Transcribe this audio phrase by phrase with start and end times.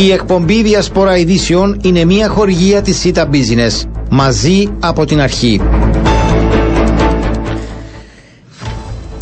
[0.00, 3.88] Η εκπομπή Διασπορά Ειδήσεων είναι μια χορηγία της ΣΥΤΑ Business.
[4.10, 5.60] Μαζί από την αρχή.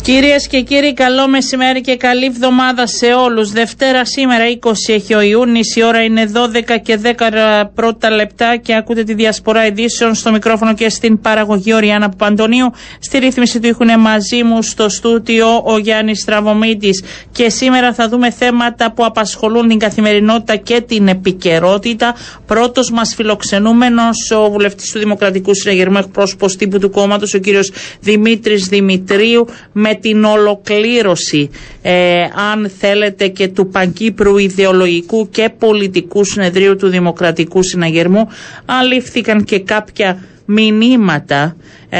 [0.07, 3.51] Κυρίες και κύριοι, καλό μεσημέρι και καλή εβδομάδα σε όλους.
[3.51, 8.75] Δευτέρα σήμερα, 20 έχει ο Ιούνις, η ώρα είναι 12 και 10 πρώτα λεπτά και
[8.75, 12.71] ακούτε τη διασπορά ειδήσεων στο μικρόφωνο και στην παραγωγή Οριάννα Παντονίου.
[12.99, 18.31] Στη ρύθμιση του έχουν μαζί μου στο στούτιο ο Γιάννης Στραβωμίτης και σήμερα θα δούμε
[18.31, 22.15] θέματα που απασχολούν την καθημερινότητα και την επικαιρότητα.
[22.45, 28.67] Πρώτος μας φιλοξενούμενος ο βουλευτής του Δημοκρατικού Συναγερμού, εκπρόσωπος τύπου του κόμματος, ο κύριος Δημήτρης
[28.67, 31.49] Δημητρίου, με την ολοκλήρωση
[31.81, 38.27] ε, αν θέλετε και του Παγκύπρου ιδεολογικού και πολιτικού συνεδρίου του Δημοκρατικού Συναγερμού
[38.65, 41.55] αλήφθηκαν και κάποια μηνύματα
[41.89, 41.99] ε,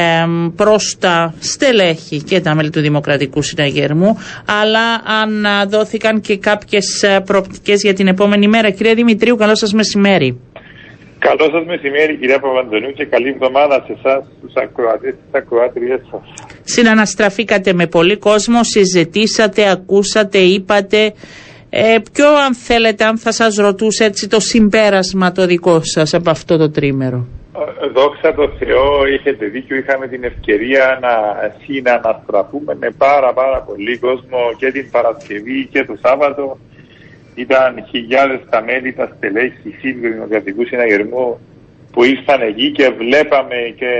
[0.56, 4.18] προς τα στελέχη και τα μέλη του Δημοκρατικού Συναγερμού
[4.62, 8.70] αλλά αν δόθηκαν και κάποιες ε, προοπτικές για την επόμενη μέρα.
[8.70, 10.40] Κύριε Δημητρίου, καλό σας μεσημέρι.
[11.30, 16.22] Καλό σας μεσημέρι, κυρία Παπαντονίου, και καλή εβδομάδα σε εσάς, τους ακροατές και ακροάτριές σας.
[16.64, 21.14] Συναναστραφήκατε με πολύ κόσμο, συζητήσατε, ακούσατε, είπατε.
[21.70, 26.30] Ε, ποιο, αν θέλετε, αν θα σας ρωτούσε έτσι το συμπέρασμα το δικό σας από
[26.30, 27.28] αυτό το τρίμερο.
[27.84, 31.14] Ε, δόξα τω Θεώ, είχετε δίκιο, είχαμε την ευκαιρία να
[31.66, 36.58] συναναστραφούμε με πάρα πάρα πολύ κόσμο και την Παρασκευή και το Σάββατο
[37.38, 41.40] ήταν χιλιάδες τα μέλη, τα στελέχη του Δημοκρατικούς Συναγερμού
[41.92, 43.94] που ήρθαν εκεί και βλέπαμε και,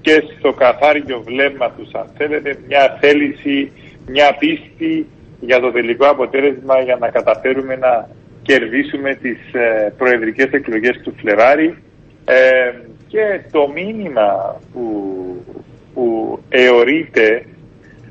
[0.00, 3.72] και στο καθάριο βλέμμα τους αν θέλετε μια θέληση,
[4.06, 5.06] μια πίστη
[5.40, 8.08] για το τελικό αποτέλεσμα για να καταφέρουμε να
[8.42, 11.76] κερδίσουμε τις ε, προεδρικές εκλογές του Φλεβάρι
[12.24, 12.72] ε,
[13.08, 14.84] και το μήνυμα που,
[15.94, 17.44] που εωρείται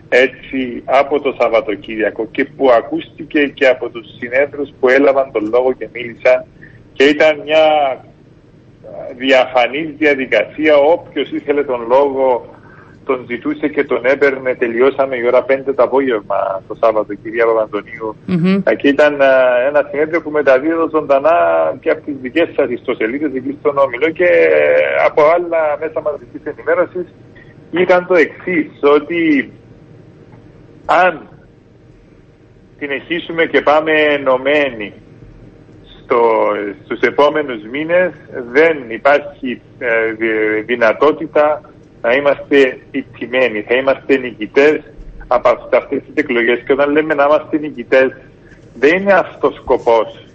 [0.09, 5.73] έτσι από το Σαββατοκύριακο και που ακούστηκε και από τους συνέδρους που έλαβαν τον λόγο
[5.73, 6.45] και μίλησαν
[6.93, 7.65] και ήταν μια
[9.17, 10.77] διαφανής διαδικασία.
[10.77, 12.55] Όποιος ήθελε τον λόγο
[13.05, 14.55] τον ζητούσε και τον έπαιρνε.
[14.55, 18.75] Τελειώσαμε η ώρα 5 το απόγευμα το Σάββατο κυρία Παπαντονίου mm-hmm.
[18.77, 19.13] και ήταν
[19.67, 21.37] ένα συνέδριο που μεταδίδω ζωντανά
[21.79, 24.29] και από τις δικές σας ιστοσελίδες εκεί στον Όμιλο και
[25.05, 27.07] από άλλα μέσα μαζικής ενημέρωσης.
[27.71, 29.51] Ήταν το εξής ότι
[30.87, 31.29] αν
[32.77, 34.93] συνεχίσουμε και πάμε ενωμένοι
[36.03, 36.21] στο,
[36.83, 38.11] στους επόμενους μήνες
[38.51, 40.11] δεν υπάρχει ε,
[40.65, 41.61] δυνατότητα
[42.01, 44.81] να είμαστε ιτημένοι, θα είμαστε νικητές
[45.27, 46.59] από αυτές τις εκλογές.
[46.65, 48.15] Και όταν λέμε να είμαστε νικητές
[48.73, 50.25] δεν είναι αυτός ο σκοπός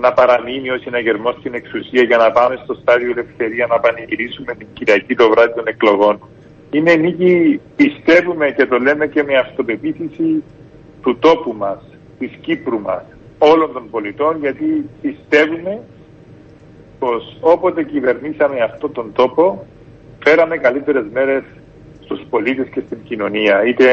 [0.00, 4.66] να παραμείνει ο συναγερμός στην εξουσία για να πάμε στο στάδιο ελευθερία να πανηγυρίσουμε την
[4.72, 6.20] Κυριακή το βράδυ των εκλογών
[6.76, 10.42] είναι νίκη, πιστεύουμε και το λέμε και με αυτοπεποίθηση
[11.02, 11.82] του τόπου μας,
[12.18, 13.04] της Κύπρου μας,
[13.38, 15.80] όλων των πολιτών, γιατί πιστεύουμε
[16.98, 19.66] πως όποτε κυβερνήσαμε αυτόν τον τόπο,
[20.24, 21.42] φέραμε καλύτερες μέρες
[22.00, 23.64] στους πολίτες και στην κοινωνία.
[23.66, 23.86] Είτε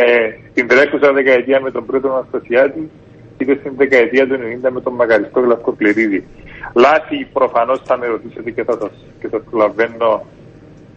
[0.52, 2.90] στην τρέχουσα δεκαετία με τον πρώτο Αναστασιάτη,
[3.38, 6.28] είτε στην δεκαετία του 90 με τον Μακαριστό Γλαυκοκληρίδη.
[6.76, 10.26] Λάθη προφανώς θα με ρωτήσετε και θα σας, και θα προλαβαίνω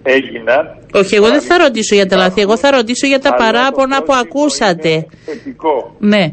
[0.05, 0.79] έγιναν.
[0.93, 4.13] Όχι, εγώ δεν θα ρωτήσω για τα λάθη, εγώ θα ρωτήσω για τα παράπονα που
[4.13, 5.07] ακούσατε.
[5.99, 6.33] Ναι.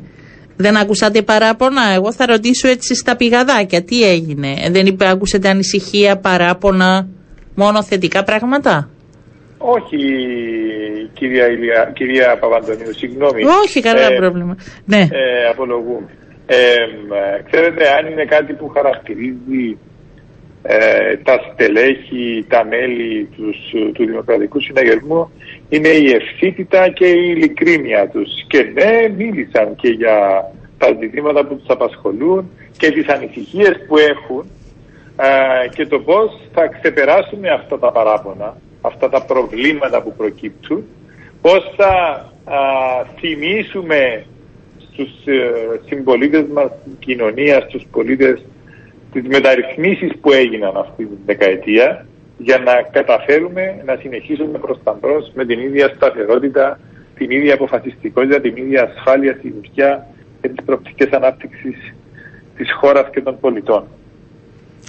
[0.55, 4.55] Δεν ακούσατε παράπονα, εγώ θα ρωτήσω έτσι στα πηγαδάκια, τι έγινε.
[4.71, 7.07] Δεν είπε, ακούσατε ανησυχία, παράπονα,
[7.55, 8.89] μόνο θετικά πράγματα;
[9.57, 9.97] Όχι,
[11.13, 13.43] κυρία, Ηλια, κυρία Παπαντονίου, συγγνώμη.
[13.63, 14.55] Όχι, κανένα ε, πρόβλημα.
[14.85, 14.99] Ναι.
[14.99, 16.09] Ε, απολογούμε.
[16.45, 16.57] Ε,
[17.51, 19.77] ξέρετε, αν είναι κάτι που χαρακτηρίζει
[20.63, 23.57] ε, τα στελέχη, τα μέλη τους,
[23.93, 25.31] του Δημοκρατικού Συναγερμού
[25.69, 28.29] είναι η ευθύτητα και η ειλικρίνεια τους.
[28.47, 30.45] Και ναι, μίλησαν και για
[30.77, 34.45] τα ζητήματα που τους απασχολούν και τις ανησυχίες που έχουν
[35.17, 40.83] ε, και το πώς θα ξεπεράσουμε αυτά τα παράπονα, αυτά τα προβλήματα που προκύπτουν,
[41.41, 42.25] πώς θα
[43.19, 44.25] θυμίσουμε
[44.91, 48.41] στους ε, συμπολίτες μας, στην κοινωνίας, στους πολίτες
[49.13, 52.05] τις μεταρρυθμίσεις που έγιναν αυτή την δεκαετία
[52.37, 56.79] για να καταφέρουμε να συνεχίσουμε προς τα μπρος με την ίδια σταθερότητα,
[57.15, 60.07] την ίδια αποφασιστικότητα, την ίδια ασφάλεια στη δουλειά
[60.41, 61.77] και τις προοπτικές ανάπτυξης
[62.57, 63.83] της χώρας και των πολιτών.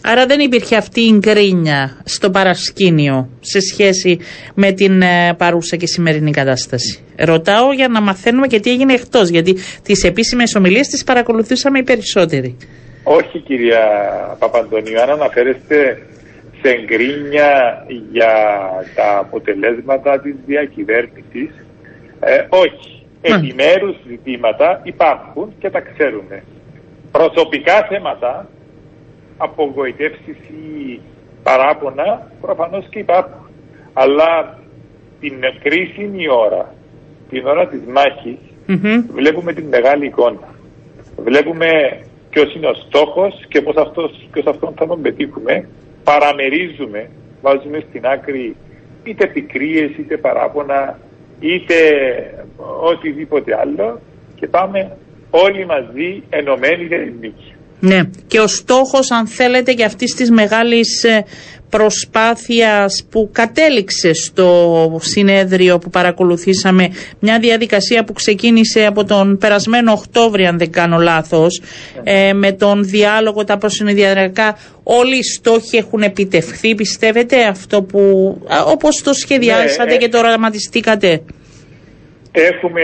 [0.04, 4.18] Άρα δεν υπήρχε αυτή η γκρίνια στο παρασκήνιο σε σχέση
[4.54, 7.00] με την ε, παρούσα και σημερινή κατάσταση.
[7.18, 11.82] Ρωτάω για να μαθαίνουμε και τι έγινε εκτός, γιατί τις επίσημες ομιλίες τις παρακολουθήσαμε οι
[11.82, 12.56] περισσότεροι.
[13.04, 13.84] Όχι κυρία
[14.38, 16.06] Παπαντονίου, αν αναφέρεστε
[16.62, 18.32] σε εγκρίνια για
[18.94, 21.50] τα αποτελέσματα της διακυβέρνησης,
[22.20, 23.06] ε, όχι.
[23.24, 26.42] Επιμέρους ζητήματα υπάρχουν και τα ξέρουμε.
[27.12, 28.48] προσωπικά θέματα,
[29.36, 31.00] απογοητεύσεις ή
[31.42, 33.48] παράπονα, προφανώς και υπάρχουν.
[33.92, 34.58] Αλλά
[35.20, 36.74] την κρίσιμη ώρα,
[37.30, 38.38] την ώρα της μαχης
[39.12, 40.48] βλέπουμε την μεγάλη εικόνα.
[41.16, 41.68] Βλέπουμε
[42.32, 45.68] ποιος είναι ο στόχος και πώς, αυτός, πώς αυτόν θα τον πετύχουμε.
[46.04, 47.10] Παραμερίζουμε,
[47.42, 48.56] βάζουμε στην άκρη
[49.04, 50.98] είτε πικρίες, είτε παράπονα,
[51.40, 51.74] είτε
[52.82, 54.00] οτιδήποτε άλλο
[54.34, 54.96] και πάμε
[55.30, 57.54] όλοι μαζί ενωμένοι για την νίκη.
[57.84, 61.24] Ναι, και ο στόχος αν θέλετε και αυτής της μεγάλης ε,
[61.68, 66.88] προσπάθειας που κατέληξε στο συνέδριο που παρακολουθήσαμε
[67.18, 71.62] μια διαδικασία που ξεκίνησε από τον περασμένο Οκτώβριο αν δεν κάνω λάθος
[72.02, 78.00] ε, με τον διάλογο τα προσυνδιαδριακά όλοι οι στόχοι έχουν επιτευχθεί πιστεύετε αυτό που
[78.66, 81.22] όπως το σχεδιάσατε ναι, και το οραματιστήκατε;
[82.32, 82.82] Έχουμε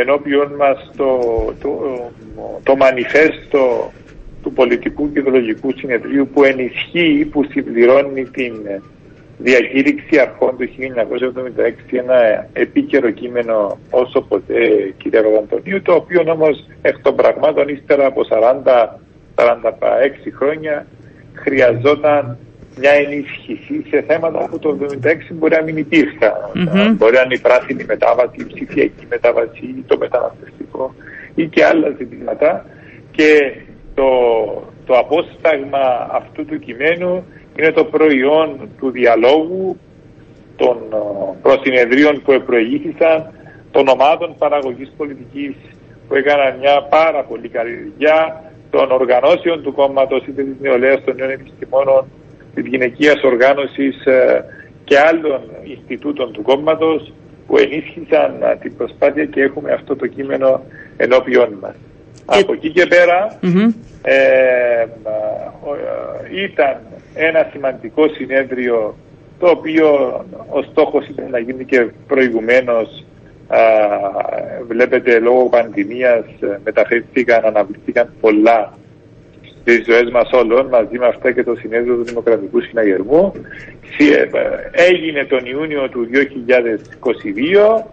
[0.00, 1.18] ενώπιον μας το,
[1.62, 1.70] το,
[2.62, 3.92] το μανιφέστο
[4.46, 8.54] του πολιτικού και ιδεολογικού συνεδρίου που ενισχύει, που συμπληρώνει την
[9.38, 10.68] διακήρυξη αρχών του
[11.92, 18.06] 1976 ένα επίκαιρο κείμενο όσο ποτέ κύριε Ροδαντονίου το οποίο όμως εκ των πραγμάτων ύστερα
[18.06, 18.20] από
[19.34, 19.42] 40-46
[20.38, 20.86] χρόνια
[21.34, 22.38] χρειαζόταν
[22.78, 26.32] μια ενίσχυση σε θέματα που το 1976 μπορεί να μην υπήρχαν.
[26.54, 26.94] Mm-hmm.
[26.96, 30.94] Μπορεί να είναι η πράσινη μετάβαση, η ψηφιακή μετάβαση, το μεταναστευτικό
[31.34, 32.66] ή και άλλα ζητήματα.
[33.10, 33.52] Και
[33.96, 34.08] το,
[34.86, 37.24] το απόσταγμα αυτού του κειμένου
[37.58, 39.76] είναι το προϊόν του διαλόγου
[40.56, 40.96] των ε,
[41.42, 43.32] προσυνεδρίων που προηγήθησαν
[43.70, 45.54] των ομάδων παραγωγής πολιτικής
[46.08, 51.16] που έκαναν μια πάρα πολύ καλή δουλειά των οργανώσεων του κόμματος είτε της νεολαίας των
[51.16, 52.04] νέων επιστημόνων
[52.54, 54.44] της γυναικείας οργάνωσης ε,
[54.84, 57.12] και άλλων Ινστιτούτων του κόμματος
[57.46, 60.60] που ενίσχυσαν ε, την προσπάθεια και έχουμε αυτό το κείμενο
[60.96, 61.74] ενώπιόν μας.
[62.26, 63.38] Από εκεί και πέρα
[64.02, 64.86] ε,
[66.44, 66.80] ήταν
[67.14, 68.96] ένα σημαντικό συνέδριο
[69.38, 69.88] το οποίο
[70.48, 73.04] ο στόχος ήταν να γίνει και προηγουμένως
[74.66, 78.72] βλέπετε λόγω πανδημίας ε, μεταφέρθηκαν, αναβληθήκαν πολλά
[79.60, 83.32] στις ζωές μας όλων μαζί με αυτά και το συνέδριο του Δημοκρατικού Συναγερμού.
[83.98, 84.26] Ε,
[84.72, 87.84] έγινε τον Ιούνιο του 2022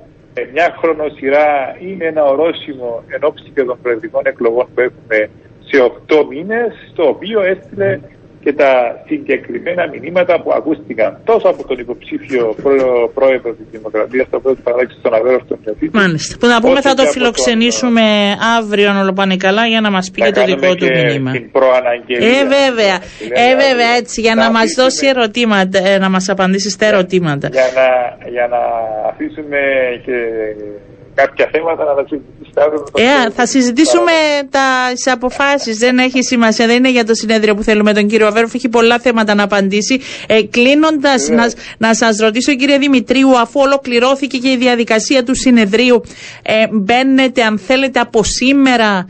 [0.53, 6.25] μια χρονοσυρά είναι ένα ορόσημο εν ώψη και των προεδρικών εκλογών που έχουμε σε 8
[6.29, 7.99] μήνες, το οποίο έστειλε
[8.43, 12.55] και τα συγκεκριμένα μηνύματα που ακούστηκαν τόσο από τον υποψήφιο
[13.13, 15.97] πρόεδρο της Δημοκρατίας, το πρώτο παράδειγμα στον Αβέροφτο Μιωτήτη.
[15.97, 16.37] Μάλιστα.
[16.39, 18.47] Που να πούμε θα το φιλοξενήσουμε τον...
[18.57, 21.31] αύριο, αν όλο πάνε καλά, για να μας πει και το δικό του μήνυμα.
[21.31, 22.39] Την προαναγγελία.
[22.39, 22.95] Ε, βέβαια.
[23.43, 27.47] Ε, βέβαια, έτσι, για να μας δώσει ερωτήματα, ε, να μας απαντήσει στα ερωτήματα.
[27.51, 27.87] Για να,
[28.29, 28.61] για να
[29.09, 29.59] αφήσουμε
[30.05, 30.17] και
[31.15, 32.43] κάποια θέματα να τα συζητήσουμε
[32.95, 34.11] ε, θα συζητήσουμε
[34.93, 35.77] τις αποφάσεις.
[35.77, 36.67] Δεν έχει σημασία.
[36.67, 38.53] Δεν είναι για το συνέδριο που θέλουμε τον κύριο Αβέροφ.
[38.53, 39.99] Έχει πολλά θέματα να απαντήσει.
[40.27, 46.01] Ε, Κλείνοντας, να, να σας ρωτήσω, κύριε Δημητρίου, αφού ολοκληρώθηκε και η διαδικασία του συνεδρίου,
[46.43, 49.07] ε, μπαίνετε, αν θέλετε, από σήμερα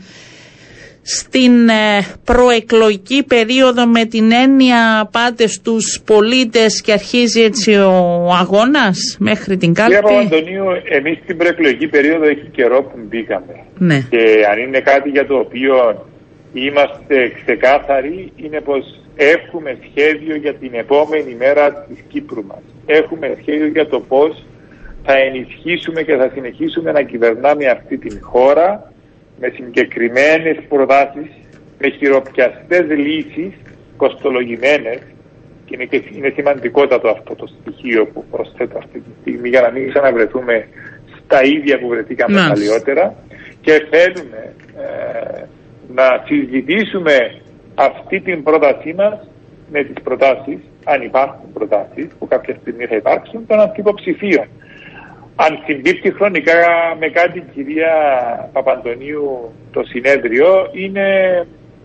[1.04, 9.16] στην ε, προεκλογική περίοδο με την έννοια πάτε στους πολίτες και αρχίζει έτσι ο αγώνας
[9.18, 9.94] μέχρι την κάλπη.
[9.94, 13.54] Κύριε Παπαντονίου, εμείς στην προεκλογική περίοδο έχει καιρό που μπήκαμε.
[13.78, 14.06] Ναι.
[14.10, 16.06] Και αν είναι κάτι για το οποίο
[16.52, 22.62] είμαστε ξεκάθαροι είναι πως έχουμε σχέδιο για την επόμενη μέρα της Κύπρου μας.
[22.86, 24.44] Έχουμε σχέδιο για το πώς
[25.04, 28.92] θα ενισχύσουμε και θα συνεχίσουμε να κυβερνάμε αυτή την χώρα
[29.40, 31.30] με συγκεκριμένες προτάσεις,
[31.78, 33.52] με χειροπιαστές λύσεις,
[33.96, 35.00] κοστολογημένες
[35.64, 39.88] και είναι, είναι σημαντικότατο αυτό το στοιχείο που προσθέτω αυτή τη στιγμή για να μην
[39.90, 40.68] ξαναβρεθούμε
[41.24, 42.54] στα ίδια που βρεθήκαμε Μάλιστα.
[42.54, 43.14] παλιότερα
[43.60, 45.42] και θέλουμε ε,
[45.94, 47.40] να συζητήσουμε
[47.74, 49.28] αυτή την πρότασή μας
[49.70, 54.46] με τις προτάσεις, αν υπάρχουν προτάσεις που κάποια στιγμή θα υπάρξουν, των αντιποψηφίων
[55.36, 56.52] αν συμπίπτει χρονικά
[56.98, 57.92] με κάτι κυρία
[58.52, 61.06] Παπαντονίου το συνέδριο είναι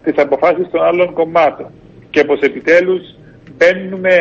[0.04, 1.68] τις αποφάσεις των άλλων κομμάτων
[2.10, 3.02] και πως επιτέλους
[3.58, 4.18] μπαίνουμε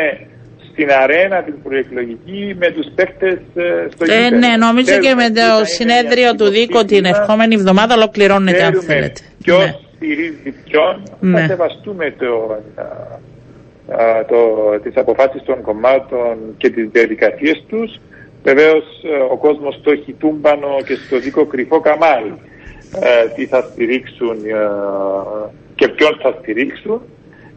[0.71, 5.65] στην αρένα την προεκλογική με τους παίκτες ε, στο ε, Ναι, νομίζω και με το
[5.65, 9.21] συνέδριο του Δίκο την ερχόμενη εβδομάδα ολοκληρώνεται αν θέλετε.
[9.43, 9.75] Ποιος ναι.
[9.97, 11.41] στηρίζει ποιον, ναι.
[11.41, 12.63] θα σεβαστούμε το,
[14.29, 14.39] το,
[14.83, 17.99] τις αποφάσεις των κομμάτων και τις διαδικασίες τους
[18.43, 22.35] Βεβαίως ε, ο κόσμος το έχει τούμπανο και στο δίκο κρυφό καμάρι
[23.01, 24.55] ε, τι θα στηρίξουν ε,
[25.75, 27.03] και ποιον θα στηρίξουν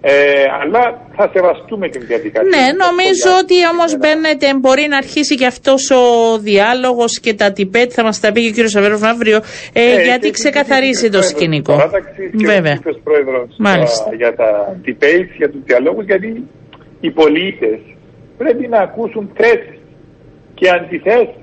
[0.03, 0.13] Ε,
[0.61, 2.50] αλλά θα σεβαστούμε την διαδικασία.
[2.50, 6.03] Ναι, νομίζω ότι όμως μπαίνετε, μπορεί να αρχίσει και αυτός ο
[6.39, 9.38] διάλογος και τα τυπέτ, θα μας τα πει και ο κύριος Αβέροφ αύριο,
[9.73, 11.75] ε, ε, γιατί ξεκαθαρίζει το σκηνικό.
[12.33, 12.75] Βέβαια.
[12.75, 13.47] Και ο πρόεδρο
[14.17, 16.47] για τα debate, για τους διαλόγους, γιατί
[17.00, 17.79] οι πολίτες
[18.38, 19.80] πρέπει να ακούσουν θέσεις
[20.61, 21.35] και αντιθέσεις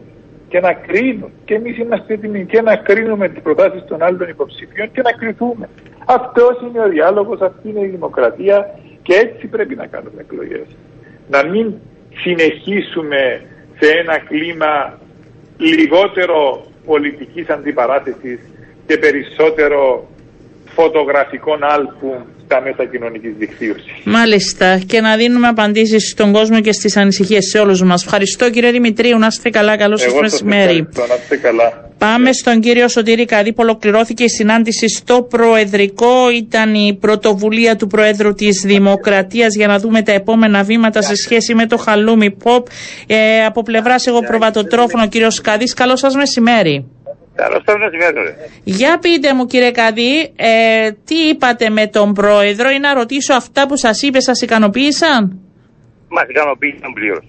[0.48, 1.30] και να κρίνουν.
[1.44, 5.68] Και εμείς είμαστε έτοιμοι και να κρίνουμε τις προτάσεις των άλλων υποψηφίων και να κρυθούμε.
[6.06, 10.66] Αυτός είναι ο διάλογος, αυτή είναι η δημοκρατία και έτσι πρέπει να κάνουμε εκλογές.
[11.30, 11.75] Να μην
[12.14, 13.42] συνεχίσουμε
[13.78, 14.98] σε ένα κλίμα
[15.56, 18.40] λιγότερο πολιτικής αντιπαράθεσης
[18.87, 20.08] και περισσότερο
[20.64, 22.14] φωτογραφικών άλπου
[22.49, 23.93] στα μέσα κοινωνικής δικτύωσης.
[24.05, 24.78] Μάλιστα.
[24.87, 28.05] Και να δίνουμε απαντήσεις στον κόσμο και στις ανησυχίες σε όλους μας.
[28.05, 29.19] Ευχαριστώ κύριε Δημητρίου.
[29.19, 29.76] Να είστε καλά.
[29.76, 30.88] Καλό σας μεσημέρι.
[30.97, 31.87] Να είστε καλά.
[31.99, 36.31] Πάμε στον κύριο Σωτήρη Καδί που ολοκληρώθηκε η συνάντηση στο Προεδρικό.
[36.37, 41.55] Ήταν η πρωτοβουλία του Προέδρου της Δημοκρατίας για να δούμε τα επόμενα βήματα σε σχέση
[41.55, 42.62] με το χαλούμι pop.
[43.07, 45.64] Ε, από πλευράς εγώ προβατοτρόφωνο, κύριος Καδί.
[45.64, 46.87] Καλό σας μεσημέρι.
[47.42, 47.62] Καλώς
[48.64, 53.66] Για πείτε μου κύριε Καδί, ε, τι είπατε με τον πρόεδρο ή να ρωτήσω αυτά
[53.66, 55.40] που σας είπε σας ικανοποίησαν;
[56.09, 57.26] Μας ικανοποίησαν πλήρως.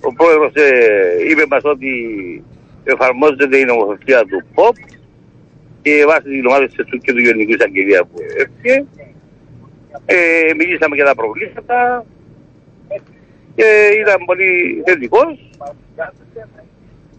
[0.00, 1.90] Ο πρόεδρος ε, είπε μας ότι
[2.84, 4.76] εφαρμόζεται η νομοθεσία του ΠΟΠ
[5.82, 8.84] και βάσει την ομάδα του και του Γενικού Εισαγγελία που έφυγε.
[10.06, 12.04] Ε, μιλήσαμε για τα προβλήματα
[13.54, 13.66] και
[14.00, 15.34] ήταν πολύ θετικός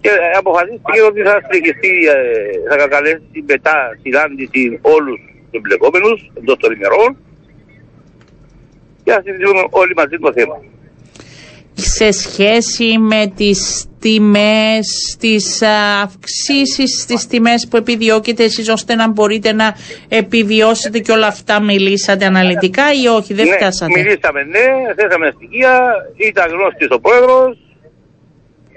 [0.04, 6.72] και αποφασίστηκε ότι θα συνεχιστεί, ε, θα κακαλέσει μετά συνάντηση όλους τους εμπλεκόμενους εντός των
[6.74, 7.18] ημερών
[9.04, 10.58] και θα συζητήσουμε όλοι μαζί το θέμα.
[11.74, 14.88] Σε σχέση με τις τιμές,
[15.20, 15.62] τις
[16.04, 19.76] αυξήσεις στις τιμές που επιδιώκετε εσείς ώστε να μπορείτε να
[20.10, 25.94] επιβιώσετε και όλα αυτά μιλήσατε αναλυτικά ή όχι, δεν ναι, φτάσατε; Μιλήσαμε ναι, θέσαμε στοιχεία,
[26.16, 27.58] ήταν γνώστης ο πρόεδρος,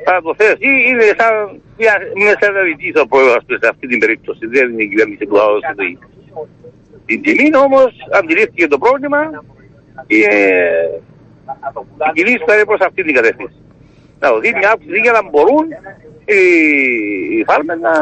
[0.07, 1.95] θα το θέσει είναι σαν μια
[2.25, 4.47] μεσαδαβητής ο πρόεδρος σε αυτή την περίπτωση.
[4.47, 5.99] Δεν είναι η κυβέρνηση που θα δώσει
[7.07, 9.45] την τιμή, όμως αντιλήφθηκε το πρόβλημα
[10.07, 10.17] και
[12.03, 13.59] η κινήση θα είναι προς αυτή την κατεύθυνση.
[14.21, 15.67] Να δώσει μια άποψη για να μπορούν
[16.25, 17.93] οι φάρμες να,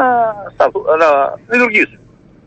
[1.02, 1.08] να
[1.50, 1.98] λειτουργήσουν.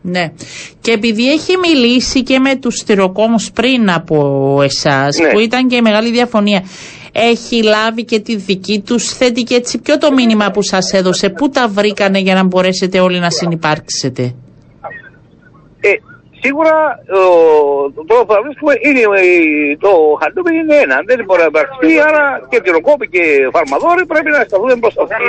[0.08, 0.32] Ναι.
[0.80, 5.30] Και επειδή έχει μιλήσει και με τους στυροκόμους πριν από εσάς, ναι.
[5.30, 6.64] που ήταν και η μεγάλη διαφωνία,
[7.12, 11.48] έχει λάβει και τη δική τους θετική έτσι ποιο το μήνυμα που σας έδωσε, πού
[11.48, 14.34] τα βρήκανε για να μπορέσετε όλοι να συνεπάρξετε;
[15.80, 15.90] Ε,
[16.42, 16.76] σίγουρα
[17.96, 19.02] το τρόπο που θα βρίσκουμε είναι
[19.84, 19.90] το
[20.20, 20.96] χαρτούπι είναι ένα.
[21.08, 23.22] Δεν μπορεί να υπάρξει, άρα και τυροκόπη και
[23.56, 25.24] φαρμαδόροι πρέπει να σταθούν προς αυτή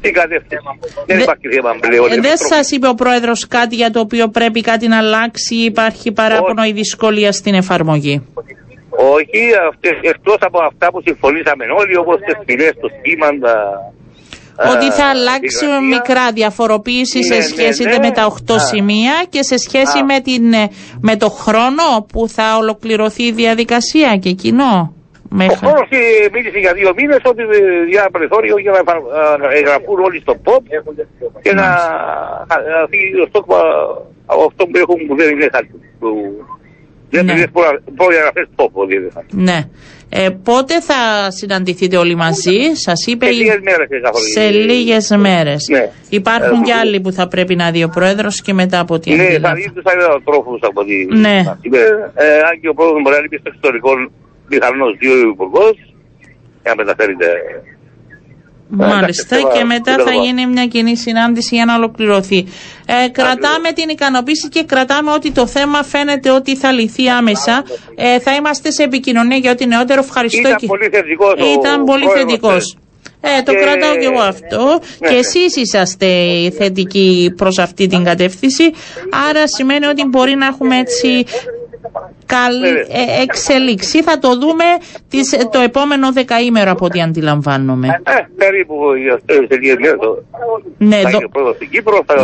[0.00, 0.64] την κατεύθυνση.
[1.06, 2.12] Δεν υπάρχει θέμα πλέον.
[2.12, 5.64] Ε, δεν σας είπε ο Πρόεδρος κάτι για το οποίο πρέπει κάτι να αλλάξει; Ή
[5.64, 8.14] υπάρχει παράπονο ή δυσκολία στην εφαρμογή;
[9.16, 9.42] Όχι,
[10.12, 13.28] εκτός από αυτά που συμφωνήσαμε όλοι, όπως τις ποινέ, το σχήμα,
[14.72, 17.98] ότι θα αλλάξει μικρά διαφοροποίηση σε ναι, ναι, σχέση ναι.
[17.98, 20.68] με τα 8 σημεία και σε σχέση με, την, ε,
[21.00, 24.94] με το χρόνο που θα ολοκληρωθεί η διαδικασία και κοινό.
[25.32, 25.66] Μέχρι.
[25.66, 25.86] Ο χρόνο
[26.32, 30.62] μίλησε για δύο μήνε ότι ε, για περιθώριο για να εγγραφούν όλοι στο ΠΟΠ
[31.42, 31.66] και να
[32.90, 33.54] φύγει ο στόχο
[34.26, 35.70] από αυτό που έχουν που δεν είναι κάτι.
[37.10, 37.44] Δεν ναι.
[37.96, 38.82] προδιαγραφές τόπο
[39.30, 39.68] Ναι.
[40.12, 43.26] Ε, πότε θα συναντηθείτε όλοι μαζί, σας είπε.
[43.26, 43.88] Σε λίγες μέρες.
[44.34, 45.68] Σε λίγες μέρες.
[45.70, 45.90] Ναι.
[46.08, 49.16] Υπάρχουν ε, και άλλοι που θα πρέπει να δει ο πρόεδρος και μετά από την.
[49.16, 49.82] Ναι, θα δει τους
[50.24, 51.04] τρόφου από τη.
[51.04, 51.42] Ναι.
[52.14, 53.90] Ε, αν και ο πρόεδρος μπορεί να λείπει στο εξωτερικό,
[54.48, 55.94] πιθανώς δύο υπουργός,
[56.62, 57.26] για να μεταφέρετε
[58.70, 62.46] Μάλιστα και μετά θα γίνει μια κοινή συνάντηση για να ολοκληρωθεί.
[62.86, 67.64] Ε, κρατάμε την ικανοποίηση και κρατάμε ότι το θέμα φαίνεται ότι θα λυθεί άμεσα.
[67.94, 70.00] Ε, θα είμαστε σε επικοινωνία για ό,τι νεότερο.
[70.00, 70.48] Ευχαριστώ.
[70.48, 71.34] Ήταν πολύ θετικός.
[71.58, 72.76] Ήταν πολύ θετικός.
[73.20, 74.80] Ε, το κρατάω και εγώ αυτό.
[75.00, 75.18] Ναι, και ναι.
[75.18, 76.06] εσείς είσαστε
[76.58, 78.72] θετικοί προς αυτή την κατεύθυνση.
[79.28, 81.24] Άρα σημαίνει ότι μπορεί να έχουμε έτσι
[82.26, 84.02] καλή ε, εξελίξη.
[84.02, 84.64] Θα το δούμε
[85.08, 87.88] τις, το επόμενο δεκαήμερο από ό,τι αντιλαμβάνομαι.
[87.88, 88.74] Ε, περίπου
[89.48, 89.98] σε λίγες μέρες.
[90.78, 91.52] Ναι, θα δω...
[91.54, 92.14] στην Κύπρο, θα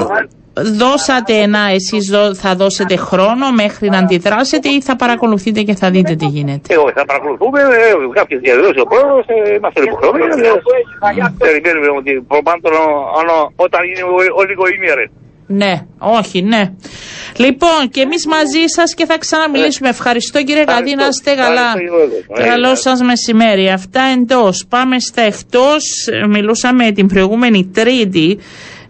[0.62, 6.14] δώσατε ένα, εσείς θα δώσετε χρόνο μέχρι να αντιδράσετε ή θα παρακολουθείτε και θα δείτε
[6.14, 6.75] τι γίνεται.
[6.75, 10.26] Εγώ θα παρακολουθούμε, ε, κάποιες διαδηλώσεις ο πρόεδρος, ε, είμαστε υποχρεωμένοι.
[11.38, 12.73] Περιμένουμε ότι προπάντων
[13.56, 14.02] όταν είναι
[14.38, 15.08] ο λίγο ημέρες.
[15.47, 16.73] Ναι, όχι, ναι.
[17.37, 19.88] Λοιπόν, και εμείς μαζί σας και θα ξαναμιλήσουμε.
[19.88, 21.73] Ευχαριστώ κύριε Καδί, να είστε καλά.
[22.45, 23.69] Καλό σας μεσημέρι.
[23.71, 24.67] Αυτά εντός.
[24.69, 26.09] Πάμε στα εκτός.
[26.29, 28.38] Μιλούσαμε την προηγούμενη Τρίτη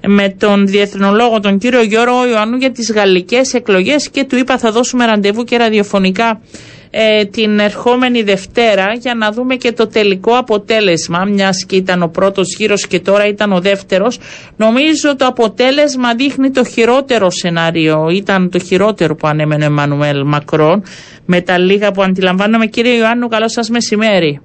[0.06, 4.70] με τον διεθνολόγο τον κύριο Γιώργο Ιωάννου για τις γαλλικές εκλογές και του είπα θα
[4.70, 6.40] δώσουμε ραντεβού και ραδιοφωνικά
[6.90, 12.08] ε, την ερχόμενη Δευτέρα για να δούμε και το τελικό αποτέλεσμα μιας και ήταν ο
[12.08, 14.18] πρώτος γύρος και τώρα ήταν ο δεύτερος.
[14.56, 18.08] Νομίζω το αποτέλεσμα δείχνει το χειρότερο σενάριο.
[18.10, 20.82] Ήταν το χειρότερο που ανέμενε ο Εμμανουέλ Μακρόν
[21.26, 22.66] με τα λίγα που αντιλαμβάνομαι.
[22.66, 24.40] Κύριε Ιωάννου καλό σας μεσημέρι.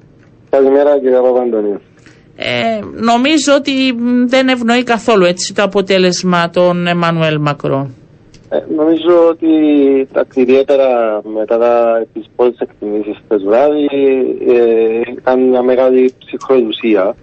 [0.50, 1.82] Καλημέρα κύριε Παπαντονίου
[2.44, 3.72] ε, νομίζω ότι
[4.26, 7.96] δεν ευνοεί καθόλου έτσι το αποτέλεσμα των Εμμανουέλ Μακρόν
[8.54, 9.48] ε, νομίζω ότι
[10.14, 13.86] τα ιδιαίτερα μετά τα, τις πρώτες εκτιμήσεις χθες βράδυ
[14.48, 17.16] ε, ήταν μια μεγάλη ψυχροδουσία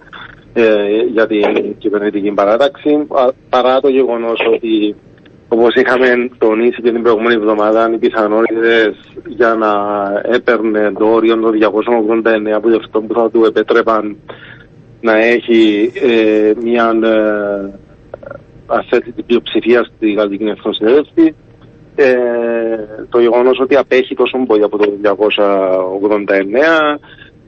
[0.53, 3.07] ε, για την κυβερνητική παράταξη
[3.49, 4.95] παρά το γεγονός ότι
[5.47, 8.95] όπως είχαμε τονίσει και την προηγούμενη εβδομάδα οι πιθανότητες
[9.27, 9.71] για να
[10.35, 11.57] έπαιρνε το όριο των
[12.57, 14.17] 289 που αυτό που θα του επέτρεπαν
[15.01, 17.78] να έχει ε, μια ε,
[18.69, 21.35] ασθέτητη πλειοψηφία στη Γαλλική Εθνοσυνέλευση.
[21.95, 22.15] Ε,
[23.09, 26.99] το γεγονός ότι απέχει τόσο πολύ από το 1989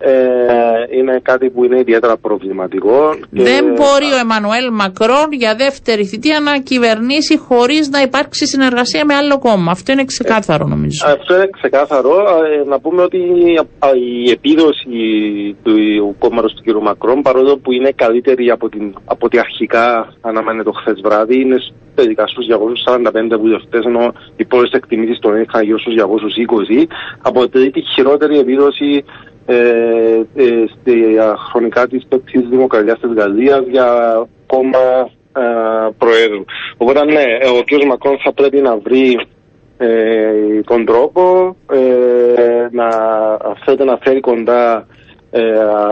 [0.04, 3.16] ε, είναι κάτι που είναι ιδιαίτερα προβληματικό.
[3.30, 9.14] Δεν μπορεί ο Εμμανουέλ Μακρόν για δεύτερη θητεία να κυβερνήσει χωρίς να υπάρξει συνεργασία με
[9.14, 9.72] άλλο κόμμα.
[9.72, 11.08] Αυτό είναι ξεκάθαρο νομίζω.
[11.08, 12.10] Αυτό είναι ξεκάθαρο.
[12.10, 13.18] Ε, να πούμε ότι
[14.26, 14.98] η επίδοση
[15.64, 16.82] του κόμματος του κ.
[16.82, 21.58] Μακρόν, παρόλο που είναι καλύτερη από, την, από ό,τι αρχικά αναμένεται το χθες βράδυ, είναι
[21.96, 22.46] τελικά στους
[23.34, 25.94] 245 βουλευτές, ενώ οι πρώτε εκτιμήσεις των είχαν γύρω στους
[26.82, 26.86] 220,
[27.22, 29.04] αποτελεί τη χειρότερη επίδοση
[29.52, 31.18] ε, ε, στη
[31.50, 33.88] χρονικά της πέμπτης δημοκρατίας της Γαλλίας για
[34.46, 35.42] κόμμα ε,
[35.98, 36.44] προέδρου.
[36.78, 37.24] Οπότε ναι,
[37.58, 37.86] ο κ.
[37.86, 39.20] Μακρόν θα πρέπει να βρει
[39.78, 42.88] ε, τον τρόπο ε, να
[43.64, 44.88] θέλετε να φέρει κοντά
[45.32, 45.42] ε,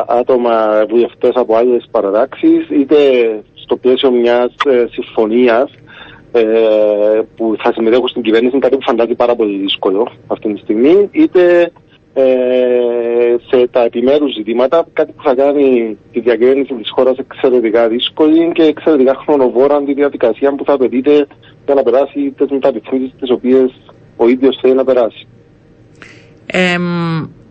[0.07, 2.95] άτομα βουλευτές από άλλες παραδάξεις είτε
[3.53, 5.71] στο πλαίσιο μιας ε, συμφωνίας
[6.31, 6.43] ε,
[7.35, 11.71] που θα συμμετέχουν στην κυβέρνηση, κάτι που φαντάζει πάρα πολύ δύσκολο αυτή τη στιγμή, είτε
[12.13, 12.23] ε,
[13.49, 18.63] σε τα επιμέρους ζητήματα, κάτι που θα κάνει τη διακυβέρνηση της χώρας εξαιρετικά δύσκολη και
[18.63, 21.27] εξαιρετικά χρονοβόρα τη διαδικασία που θα απαιτείται
[21.65, 23.69] για να περάσει τις μεταρρυθμίσεις τις οποίες
[24.17, 25.27] ο ίδιος θέλει να περάσει.
[26.45, 26.75] Ε,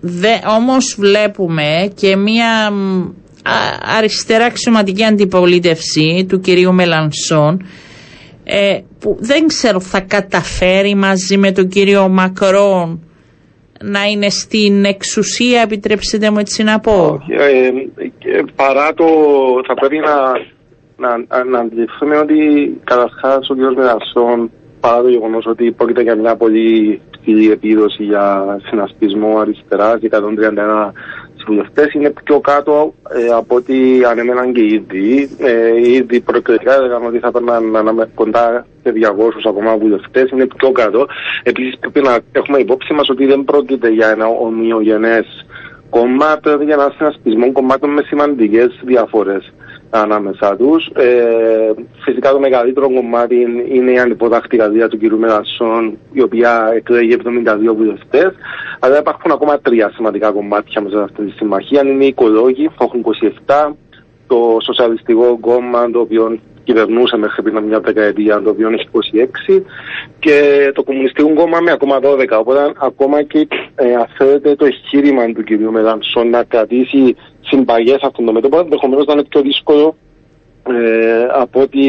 [0.01, 2.73] δε, όμως βλέπουμε και μια
[3.99, 7.67] αριστερά αξιωματική αντιπολίτευση του κυρίου Μελανσόν
[8.45, 13.08] ε, που δεν ξέρω θα καταφέρει μαζί με τον κύριο Μακρόν
[13.83, 19.07] να είναι στην εξουσία, επιτρέψτε μου έτσι να πω; Ε, ε, παρά το
[19.67, 20.33] θα πρέπει να,
[20.97, 22.37] να, να αντιληφθούμε ότι
[22.85, 23.59] καταρχάς ο κ.
[23.77, 30.09] Μερασσόν παρά το γεγονός ότι πρόκειται για μια πολύ ψηλή επίδοση για συνασπισμό αριστερά και
[30.13, 30.91] 131
[31.47, 35.31] βουλευτές είναι πιο κάτω ε, από ό,τι ανέμεναν και ήδη.
[35.39, 41.07] Ε, ήδη προεκλογικά έλεγαν ότι θα έπαιρναν κοντά σε 200 ακόμα βουλευτές, είναι πιο κάτω.
[41.43, 45.47] Επίσης πρέπει να έχουμε υπόψη μας ότι δεν πρόκειται για ένα ομοιογενές
[45.91, 49.53] κόμμα, πρόκειται για ένα συνασπισμό κομμάτων με σημαντικές διαφορές
[49.91, 50.87] ανάμεσά τους.
[50.87, 51.73] Ε,
[52.05, 55.13] φυσικά το μεγαλύτερο κομμάτι είναι η ανυποδάχτη καρδία του κ.
[55.13, 58.33] Μερασσόν, η οποία εκλέγει 72 βουλευτές.
[58.79, 61.83] Αλλά υπάρχουν ακόμα τρία σημαντικά κομμάτια μέσα σε αυτή τη συμμαχία.
[61.85, 63.05] Είναι οι οικολόγοι, που έχουν
[63.47, 63.73] 27,
[64.27, 68.89] το Σοσιαλιστικό Κόμμα, το οποίο κυβερνούσε μέχρι πριν μια δεκαετία, το οποίο έχει
[69.49, 69.63] 26,
[70.19, 70.37] και
[70.75, 72.27] το Κομμουνιστικό Κόμμα με ακόμα 12.
[72.39, 75.51] Οπότε, ακόμα και ε, αφαίρεται το εγχείρημα του κ.
[75.71, 79.97] Μερασσόν να κρατήσει συμπαγές αυτό το μέτωπο, ενδεχομένως να είναι πιο δύσκολο
[80.69, 81.81] ε, από ό,τι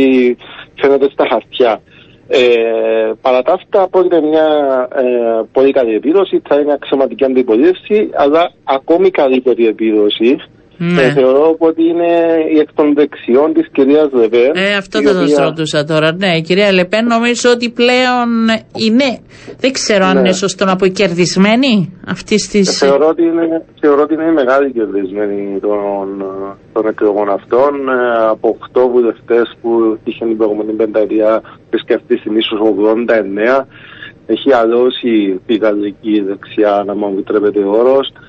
[0.75, 1.81] φαίνεται στα χαρτιά.
[2.27, 4.47] Ε, παρά τα αυτά, πρόκειται μια
[4.95, 10.37] ε, πολύ καλή επίδοση, θα είναι αξιωματική αντιπολίτευση, αλλά ακόμη καλύτερη επίδοση
[10.81, 11.01] ναι.
[11.01, 12.11] Ε, θεωρώ ότι είναι
[12.53, 14.51] η εκ των δεξιών της κυρίας Λεπέν.
[14.53, 15.27] Ε, αυτό θα οποία...
[15.27, 16.13] σα ρωτούσα τώρα.
[16.13, 18.29] Ναι, η κυρία Λεπέν νομίζω ότι πλέον
[18.75, 19.19] είναι.
[19.59, 20.19] Δεν ξέρω αν ναι.
[20.19, 22.59] είναι σωστό να πω κερδισμένη αυτή τη.
[22.59, 26.25] Ε, θεωρώ, ότι είναι, θεωρώ ότι είναι μεγάλη κερδισμένη των,
[26.73, 27.89] των εκλογών αυτών.
[27.89, 32.57] Ε, από 8 βουλευτές που είχε την προηγούμενη πενταετία επισκεφτεί στην ίσω
[33.61, 33.65] 89.
[34.25, 38.28] Έχει αλώσει η γαλλική δεξιά, να μου επιτρέπετε ο όρος ε,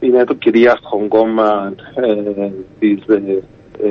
[0.00, 3.42] είναι το κυρίαρχο κόμμα ε, της ε,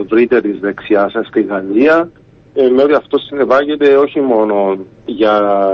[0.02, 2.10] ευρύτερης δεξιάς στη Γαλλία.
[2.56, 5.68] Ε, με ότι αυτό συνεπάγεται όχι μόνο για,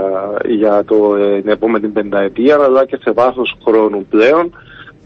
[0.48, 4.52] για το, ε, την επόμενη πενταετία αλλά και σε βάθος χρόνου πλέον.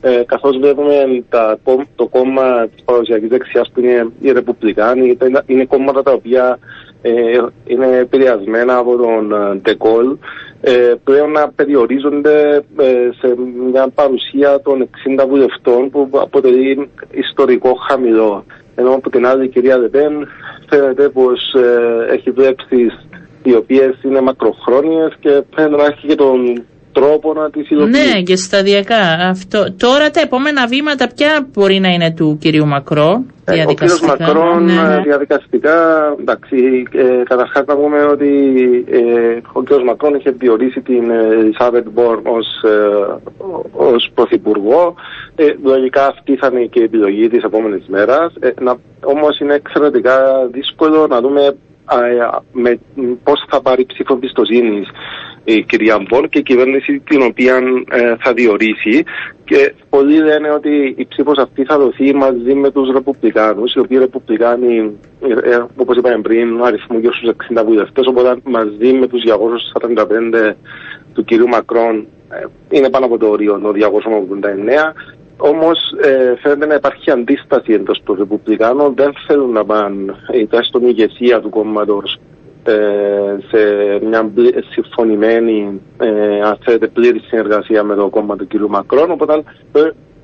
[0.00, 1.58] Ε, καθώς βλέπουμε τα,
[1.94, 6.58] το κόμμα της παραδοσιακής δεξιάς που είναι οι Ρεπουμπλικάνοι είναι κόμματα τα οποία
[7.02, 7.12] ε,
[7.66, 10.06] είναι επηρεασμένα από τον Ντεκόλ.
[10.06, 10.16] ε,
[11.04, 13.34] πλέον να περιορίζονται ε, σε
[13.70, 18.44] μια παρουσία των 60 βουλευτών που αποτελεί ιστορικό χαμηλό.
[18.74, 20.28] Ενώ από την άλλη η κυρία Λεπέν
[20.68, 23.06] φαίνεται πως ε, έχει βλέψεις
[23.42, 28.12] οι οποίες είναι μακροχρόνιες και φαίνεται να έχει και τον τρόπο να τις υλοποιήσει.
[28.14, 29.02] Ναι, και σταδιακά.
[29.30, 29.74] Αυτό.
[29.76, 33.24] Τώρα τα επόμενα βήματα ποια μπορεί να είναι του κυρίου Μακρό.
[33.44, 35.00] Ε, ο κύριος Μακρόν ναι, ναι.
[35.00, 35.76] διαδικαστικά,
[36.20, 38.30] εντάξει, ε, καταρχάς να πούμε ότι
[38.90, 39.00] ε,
[39.52, 43.18] ο κύριος Μακρόν είχε διορίσει την Ελισάβετ Μπορν ως, ε,
[43.72, 44.94] ως πρωθυπουργό.
[45.34, 48.32] Ε, λογικά αυτή θα είναι και η επιλογή της επόμενης μέρας.
[48.40, 51.56] Ε, να, όμως είναι εξαιρετικά δύσκολο να δούμε
[51.90, 52.78] ε, με,
[53.22, 54.88] πώς θα πάρει ψήφο εμπιστοσύνης
[55.44, 57.54] η κυρία Μπον και η κυβέρνηση την οποία
[57.90, 59.04] ε, θα διορίσει.
[59.44, 63.98] Και πολλοί λένε ότι η ψήφος αυτή θα δοθεί μαζί με τους Ρεπουμπλικάνους, οι οποίοι
[63.98, 69.22] Ρεπουμπλικάνοι, ε, ε όπως είπαμε πριν, αριθμούν και στους 60 βουλευτές, οπότε μαζί με τους
[69.22, 70.56] 245
[71.14, 72.44] του κυρίου Μακρόν ε,
[72.76, 74.92] είναι πάνω από το όριο το 289.
[75.36, 78.94] Όμως ε, φαίνεται να υπάρχει αντίσταση εντός των Ρεπουμπλικάνων.
[78.94, 80.48] Δεν θέλουν να πάνε, η
[80.80, 82.33] ηγεσία του κόμματος, ε,
[83.48, 83.58] σε
[84.06, 84.32] μια
[84.70, 88.54] συμφωνημένη, ε, αν θέλετε, πλήρη συνεργασία με το κόμμα του κ.
[88.68, 89.10] Μακρόν.
[89.10, 89.42] Οπότε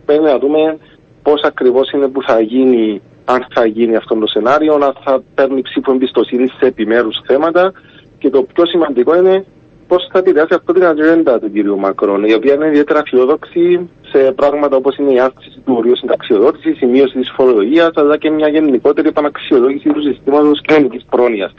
[0.04, 0.78] πρέπει να δούμε
[1.22, 5.62] πώς ακριβώς είναι που θα γίνει, αν θα γίνει αυτό το σενάριο, αν θα παίρνει
[5.62, 7.72] ψήφο εμπιστοσύνη σε επιμέρους θέματα.
[8.18, 9.44] Και το πιο σημαντικό είναι
[9.86, 11.78] πώς θα επηρεάσει αυτό την ατζέντα του κ.
[11.78, 16.80] Μακρόν, η οποία είναι ιδιαίτερα φιλόδοξη σε πράγματα όπως είναι η αύξηση του ορίου συνταξιοδότησης,
[16.80, 21.52] η μείωση της φορολογίας, αλλά και μια γενικότερη επαναξιολόγηση του συστήματος κοινωνικής πρόνοιας.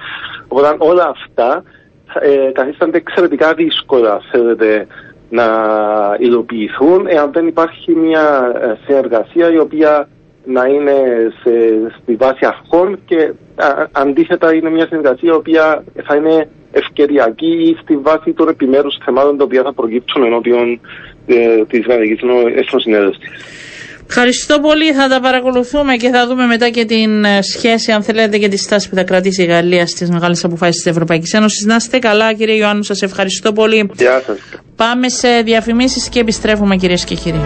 [0.47, 1.63] Οπότε όλα αυτά
[2.19, 4.87] ε, καθίστανται εξαιρετικά δύσκολα, θέλετε,
[5.29, 5.45] να
[6.19, 10.07] υλοποιηθούν εάν δεν υπάρχει μια ε, συνεργασία η οποία
[10.45, 10.93] να είναι
[11.43, 11.51] σε,
[12.01, 17.77] στη βάση αρχών και α, αντίθετα είναι μια συνεργασία η οποία θα είναι ευκαιριακή ή
[17.81, 20.79] στη βάση των επιμέρους θεμάτων τα οποία θα προκύψουν ενώπιον
[21.25, 22.19] ε, της Γαλλικής
[22.55, 23.29] Εθνοσυνέλευσης.
[24.13, 24.93] Ευχαριστώ πολύ.
[24.93, 28.57] Θα τα παρακολουθούμε και θα δούμε μετά και την ε, σχέση, αν θέλετε, και τη
[28.57, 31.65] στάση που θα κρατήσει η Γαλλία στις μεγάλες αποφάσεις της Ευρωπαϊκής Ένωσης.
[31.65, 32.83] Να είστε καλά, κύριε Ιωάννου.
[32.83, 33.89] Σας ευχαριστώ πολύ.
[33.93, 34.39] Γεια σας.
[34.75, 37.41] Πάμε σε διαφημίσεις και επιστρέφουμε, κυρίες και κύριοι.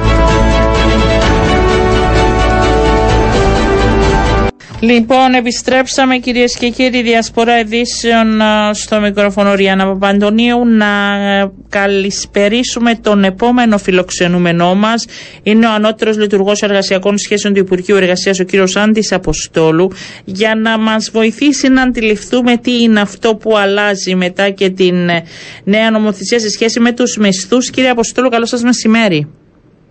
[4.87, 13.23] Λοιπόν, επιστρέψαμε κυρίες και κύριοι, διασπορά ειδήσεων στο μικρόφωνο Ριάννα Παπαντονίου να ε, καλησπερίσουμε τον
[13.23, 15.05] επόμενο φιλοξενούμενό μας.
[15.43, 19.91] Είναι ο ανώτερος λειτουργός εργασιακών σχέσεων του Υπουργείου Εργασίας, ο κύριος Άντι Αποστόλου,
[20.25, 25.23] για να μας βοηθήσει να αντιληφθούμε τι είναι αυτό που αλλάζει μετά και την ε,
[25.63, 27.69] νέα νομοθεσία σε σχέση με τους μισθούς.
[27.69, 29.27] Κύριε Αποστόλου, καλό σας μεσημέρι.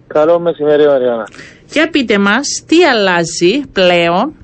[0.06, 1.28] Καλό μεσημέρι, Αριάννα.
[1.72, 4.34] Για πείτε μας, τι αλλάζει πλέον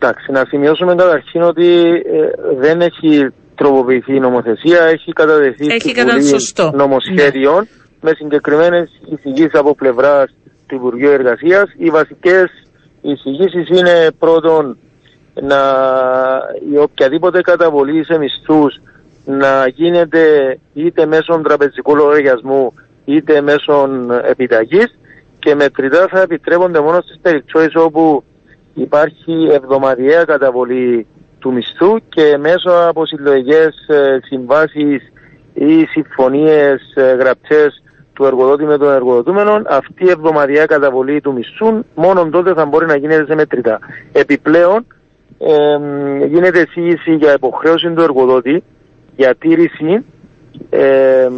[0.00, 5.94] Εντάξει, να σημειώσουμε καταρχήν ότι ε, δεν έχει τροποποιηθεί η νομοθεσία, έχει καταδεθεί έχει
[6.28, 6.70] σωστό.
[6.74, 8.00] νομοσχέδιων ναι.
[8.00, 10.26] με συγκεκριμένες εισηγήσεις από πλευρά
[10.66, 11.64] του Υπουργείου Εργασίας.
[11.76, 12.46] Οι βασικές
[13.00, 14.78] εισηγήσεις είναι πρώτον
[15.34, 15.60] να
[16.72, 18.80] η οποιαδήποτε καταβολή σε μισθούς
[19.24, 20.22] να γίνεται
[20.74, 23.88] είτε μέσω τραπεζικού λογαριασμού είτε μέσω
[24.24, 24.98] επιταγής
[25.38, 28.24] και μετρητά θα επιτρέπονται μόνο στις περιπτώσεις όπου
[28.80, 31.06] υπάρχει εβδομαδιαία καταβολή
[31.38, 35.12] του μισθού και μέσω από συλλογικές ε, συμβάσεις
[35.54, 41.84] ή συμφωνίες ε, γραπτές του εργοδότη με τον εργοδοτούμενο, αυτή η εβδομαδιαία καταβολή του μισθού
[41.94, 43.78] μόνο τότε θα μπορεί να γίνεται σε μετρητά.
[44.12, 44.86] Επιπλέον,
[45.38, 48.62] ε, γίνεται εισήγηση για υποχρέωση του εργοδότη
[49.16, 50.04] για τήρηση
[50.70, 51.28] ε,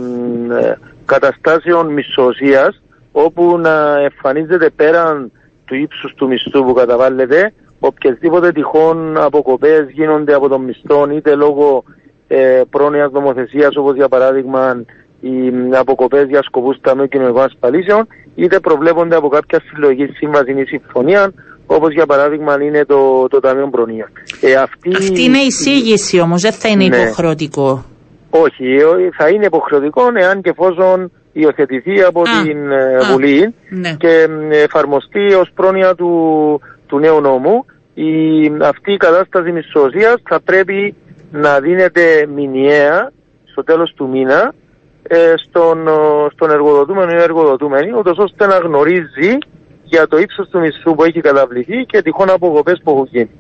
[1.04, 5.32] καταστάσεων μισθωσίας όπου να εμφανίζεται πέραν
[5.70, 11.84] του ύψους του μισθού που καταβάλλεται, οποιασδήποτε τυχόν αποκοπές γίνονται από τον μισθό είτε λόγω
[12.28, 14.84] ε, πρόνοιας νομοθεσίας, όπως για παράδειγμα
[15.20, 15.30] οι
[15.74, 21.32] αποκοπές για σκοπούς ταμείου κοινωνικών ασφαλίσεων, είτε προβλέπονται από κάποια συλλογική σύμβαση ή συμφωνία,
[21.66, 24.10] όπως για παράδειγμα είναι το, το Ταμείο Προνοία.
[24.40, 24.90] Ε, αυτή...
[24.96, 26.96] αυτή είναι εισήγηση όμως, δεν θα είναι ναι.
[26.96, 27.84] υποχρεωτικό.
[28.30, 33.94] Όχι, ε, θα είναι υποχρεωτικό εάν και εφόσον υιοθετηθεί από την ε, Βουλή ναι.
[33.98, 37.64] και εφαρμοστεί ως πρόνοια του, του νέου νόμου.
[37.94, 40.94] Η, αυτή η κατάσταση μισθωσίας θα πρέπει
[41.32, 43.12] να δίνεται μηνιαία
[43.44, 44.54] στο τέλος του μήνα
[45.02, 45.88] ε, στον,
[46.32, 49.38] στον εργοδοτούμενο ή εργοδοτούμενη, ούτως ώστε να γνωρίζει
[49.84, 53.30] για το ύψος του μισθού που έχει καταβληθεί και τυχόν αποκοπές που έχουν γίνει.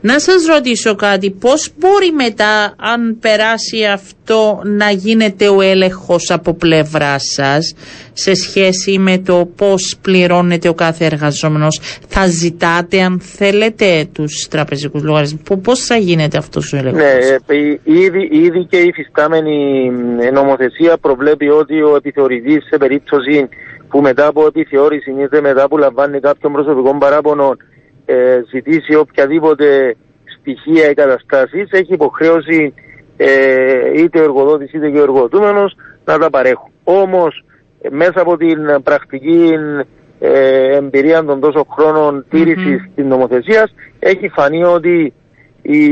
[0.00, 6.54] Να σας ρωτήσω κάτι, πώς μπορεί μετά αν περάσει αυτό να γίνεται ο έλεγχος από
[6.54, 7.74] πλευρά σας
[8.12, 15.02] σε σχέση με το πώς πληρώνεται ο κάθε εργαζόμενος; Θα ζητάτε αν θέλετε τους τραπεζικούς
[15.02, 17.10] λογαριασμούς; Πώς θα γίνεται αυτός ο έλεγχος; Ναι,
[17.46, 19.90] ε, ήδη, ήδη και η φυστάμενη
[20.32, 23.48] νομοθεσία προβλέπει ότι ο επιθεωρητής σε περίπτωση
[23.88, 27.56] που μετά από επιθεώρηση είτε μετά που λαμβάνει κάποιον προσωπικό παράπονο
[28.04, 29.96] ε, ζητήσει οποιαδήποτε
[30.38, 32.74] στοιχεία ή καταστάσεις, έχει υποχρέωση
[33.16, 36.70] ε, είτε ο εργοδότης είτε και ο εργοδοτούμενος να τα παρέχουν.
[36.84, 37.44] Όμως
[37.80, 39.52] ε, μέσα από την πρακτική
[40.18, 42.90] ε, εμπειρία των τόσων χρόνων τήρησης mm-hmm.
[42.94, 45.12] της νομοθεσίας έχει φανεί ότι
[45.62, 45.84] η,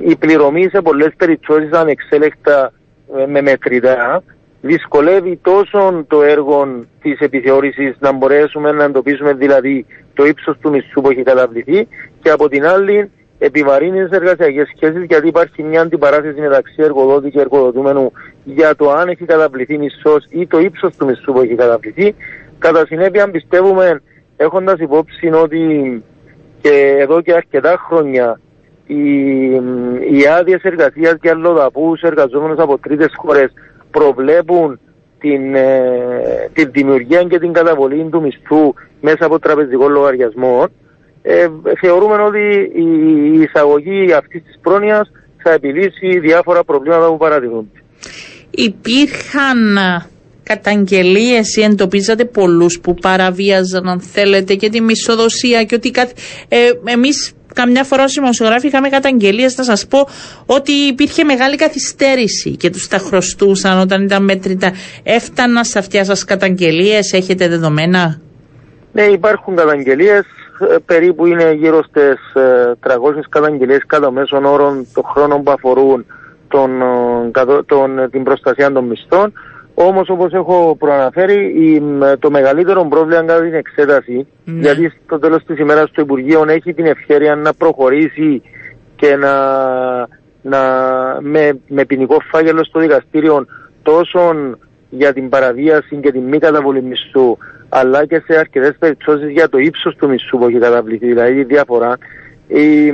[0.00, 2.72] η πληρωμή σε πολλές περιπτώσεις ανεξέλεκτα
[3.16, 4.22] ε, με μετρητά
[4.60, 9.86] δυσκολεύει τόσο το έργο της επιθεώρησης να μπορέσουμε να εντοπίσουμε δηλαδή
[10.16, 11.88] το ύψος του μισθού που έχει καταβληθεί
[12.22, 17.40] και από την άλλη επιβαρύνεις τι εργασιακές σχέσεις γιατί υπάρχει μια αντιπαράθεση μεταξύ εργοδότη και
[17.40, 18.12] εργοδοτούμενου
[18.44, 22.14] για το αν έχει καταβληθεί μισθός ή το ύψος του μισθού που έχει καταβληθεί.
[22.58, 24.02] Κατά συνέπεια, πιστεύουμε,
[24.36, 26.02] έχοντας υπόψη ότι
[26.60, 28.40] και εδώ και αρκετά χρόνια
[28.86, 29.50] οι,
[30.16, 33.52] οι άδειες εργασίας για αλλοδαπούς εργαζόμενους από τρίτες χώρες
[33.90, 34.80] προβλέπουν
[35.26, 40.64] την, ε, την δημιουργία και την καταβολή του μισθού μέσα από τραπεζικό λογαριασμό
[41.22, 41.46] ε,
[41.80, 45.10] θεωρούμε ότι η εισαγωγή αυτής της πρόνοιας
[45.42, 47.82] θα επιλύσει διάφορα προβλήματα που παρατηρούνται.
[48.50, 50.06] Υπήρχαν ε,
[50.42, 56.12] καταγγελίες ή εντοπίζατε πολλούς που παραβίαζαν αν θέλετε και τη μισοδοσία και ότι κάτι...
[56.48, 59.98] Ε, εμείς καμιά φορά ως δημοσιογράφοι είχαμε καταγγελίες να σας πω
[60.46, 64.70] ότι υπήρχε μεγάλη καθυστέρηση και τους τα χρωστούσαν όταν ήταν μέτρητα.
[65.02, 68.20] Έφτανα σε αυτιά σας καταγγελίες, έχετε δεδομένα;
[68.92, 70.24] Ναι υπάρχουν καταγγελίες
[70.60, 76.06] ε, περίπου είναι γύρω στις 300 ε, καταγγελίες κατά μέσων όρων των χρόνων που αφορούν
[76.48, 79.32] τον, ε, τον, την προστασία των μισθών.
[79.78, 81.82] Όμως όπως έχω προαναφέρει
[82.18, 84.60] το μεγαλύτερο πρόβλημα κατά την εξέταση ναι.
[84.60, 88.42] γιατί στο τέλος της ημέρας το Υπουργείο έχει την ευχαίρεια να προχωρήσει
[88.96, 89.32] και να,
[90.42, 90.60] να
[91.20, 93.46] με, με ποινικό φάγελο στο δικαστήριο
[93.82, 94.34] τόσο
[94.90, 97.36] για την παραβίαση και την μη καταβολή μισθού
[97.68, 101.44] αλλά και σε αρκετές περιπτώσεις για το ύψος του μισθού που έχει καταβληθεί, δηλαδή η
[101.44, 101.96] διαφορά.
[102.48, 102.86] Η,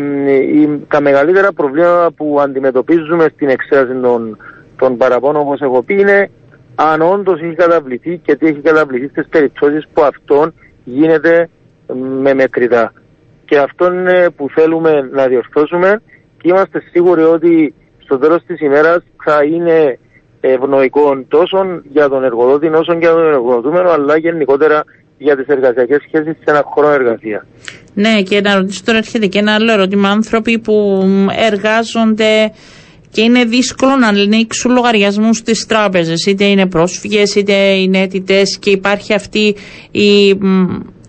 [0.60, 4.36] η, τα μεγαλύτερα προβλήματα που αντιμετωπίζουμε στην εξέταση των,
[4.76, 6.30] των παραπώνων, όπως έχω πει, είναι
[6.90, 11.48] αν όντως έχει καταβληθεί και τι έχει καταβληθεί στις περιπτώσεις που αυτόν γίνεται
[12.20, 12.92] με μετρητά.
[13.44, 16.02] Και αυτό είναι που θέλουμε να διορθώσουμε
[16.38, 19.98] και είμαστε σίγουροι ότι στο τέλος της ημέρας θα είναι
[20.40, 24.84] ευνοϊκών τόσο για τον εργοδότη όσο και για τον εργοδοτούμενο, αλλά γενικότερα
[25.18, 27.46] για τις εργασιακές σχέσεις σε ένα χρόνο εργασία.
[27.94, 30.08] Ναι, και να ρωτήσω τώρα έρχεται και ένα άλλο ερώτημα.
[30.08, 31.04] Άνθρωποι που
[31.50, 32.52] εργάζονται
[33.12, 38.70] και είναι δύσκολο να ανοίξουν λογαριασμούς στις τράπεζες, είτε είναι πρόσφυγες είτε είναι αιτητές και
[38.70, 39.54] υπάρχει αυτή
[39.90, 40.28] η,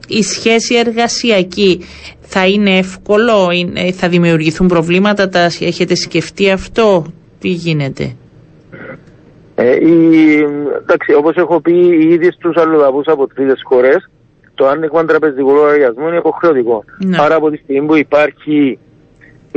[0.08, 1.82] η σχέση εργασιακή.
[2.22, 3.48] Θα είναι εύκολο,
[3.94, 7.06] θα δημιουργηθούν προβλήματα, τα έχετε σκεφτεί αυτό,
[7.40, 8.16] τι γίνεται;
[9.56, 10.38] Ε, η,
[10.82, 11.74] εντάξει, όπως έχω πει
[12.14, 14.10] ήδη στους αλλοδαπούς από τρίτες χώρες,
[14.56, 16.84] το άνοιγμα τραπεζικού λογαριασμού είναι υποχρεωτικό.
[17.06, 17.18] Ναι.
[17.20, 18.80] Άρα από τη στιγμή που υπάρχει,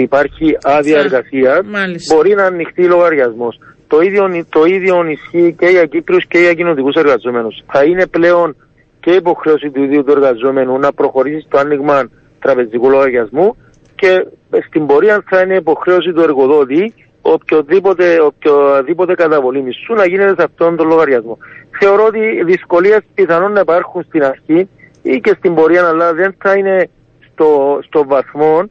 [0.03, 1.63] υπάρχει άδεια εργασία,
[2.09, 3.59] μπορεί να ανοιχτεί λογαριασμός.
[3.89, 7.49] Το ίδιο, το ίδιο ισχύει και για Κύπρους και για κοινωτικού εργαζόμενου.
[7.67, 8.57] Θα είναι πλέον
[9.01, 13.57] και υποχρέωση του ίδιου του εργαζόμενου να προχωρήσει στο άνοιγμα τραπεζικού λογαριασμού
[13.95, 14.27] και
[14.67, 20.77] στην πορεία θα είναι υποχρέωση του εργοδότη οποιοδήποτε, οποιοδήποτε καταβολή μισθού να γίνεται σε αυτόν
[20.77, 21.39] τον λογαριασμό.
[21.79, 24.69] Θεωρώ ότι δυσκολίες πιθανόν να υπάρχουν στην αρχή
[25.03, 26.89] ή και στην πορεία, αλλά δεν θα είναι
[27.33, 28.69] στο, στο βαθμό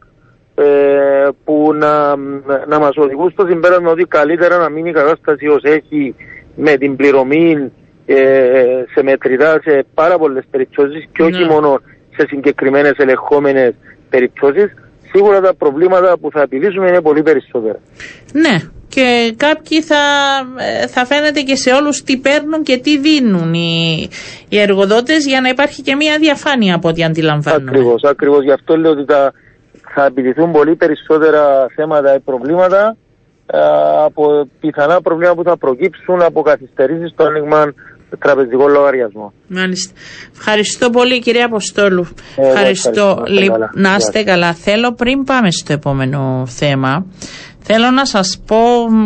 [0.56, 2.16] ε, που να,
[2.68, 6.16] να μας οδηγούν στο συμπέρασμα ότι καλύτερα να μείνει η κατάσταση ως έχει
[6.56, 7.72] με την πληρωμή
[8.06, 8.16] ε,
[8.94, 11.50] σε μετρητά σε πάρα πολλές περιπτώσεις και όχι ναι.
[11.50, 11.82] μόνο
[12.18, 13.74] σε συγκεκριμένες ελεγχόμενες
[14.10, 14.74] περιπτώσεις
[15.12, 17.80] σίγουρα τα προβλήματα που θα επιλύσουμε είναι πολύ περισσότερα.
[18.34, 18.56] Ναι,
[18.88, 20.02] και κάποιοι θα,
[20.58, 24.10] ε, θα φαίνεται και σε όλους τι παίρνουν και τι δίνουν οι,
[24.50, 27.70] οι εργοδότες για να υπάρχει και μια διαφάνεια από ό,τι αντιλαμβάνομαι.
[27.70, 28.44] Ακριβώς, ακριβώς.
[28.44, 29.34] Γι' αυτό λέω ότι τα,
[29.96, 32.98] θα επιληθούν πολύ περισσότερα θέματα ή προβλήματα
[33.46, 33.58] ε,
[34.06, 34.24] από
[34.60, 37.74] πιθανά προβλήματα που θα προκύψουν από καθυστερήσεις στο άνοιγμα
[38.20, 39.34] τραπεζικό λογαριασμό.
[39.48, 39.94] Μάλιστα.
[40.38, 42.08] Ευχαριστώ πολύ κύριε Αποστόλου.
[42.36, 43.24] ευχαριστώ.
[43.74, 44.54] Να είστε καλά.
[44.54, 47.06] Θέλω πριν πάμε στο επόμενο θέμα
[47.68, 48.58] Θέλω να σας πω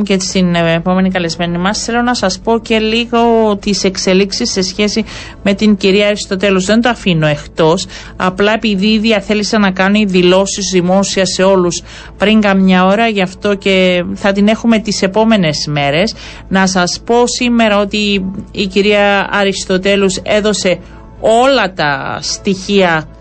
[0.04, 3.20] και στην επόμενη καλεσμένη μας, θέλω να σας πω και λίγο
[3.60, 5.06] τις εξελίξεις σε σχέση
[5.44, 6.66] με την κυρία Αριστοτέλους.
[6.66, 11.82] Δεν το αφήνω εκτός, απλά επειδή ήδη θέλησα να κάνει δηλώσεις δημόσια σε όλους
[12.18, 16.14] πριν καμιά ώρα, γι' αυτό και θα την έχουμε τις επόμενες μέρες.
[16.48, 20.80] Να σας πω σήμερα ότι η κυρία Αριστοτέλους έδωσε
[21.20, 23.19] όλα τα στοιχεία ε,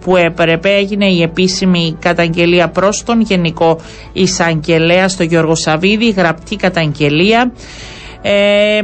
[0.00, 3.80] που έπρεπε έγινε η επίσημη καταγγελία προς τον Γενικό
[4.12, 7.52] Εισαγγελέα στο Γιώργο Σαββίδη, γραπτή καταγγελία
[8.22, 8.80] ε,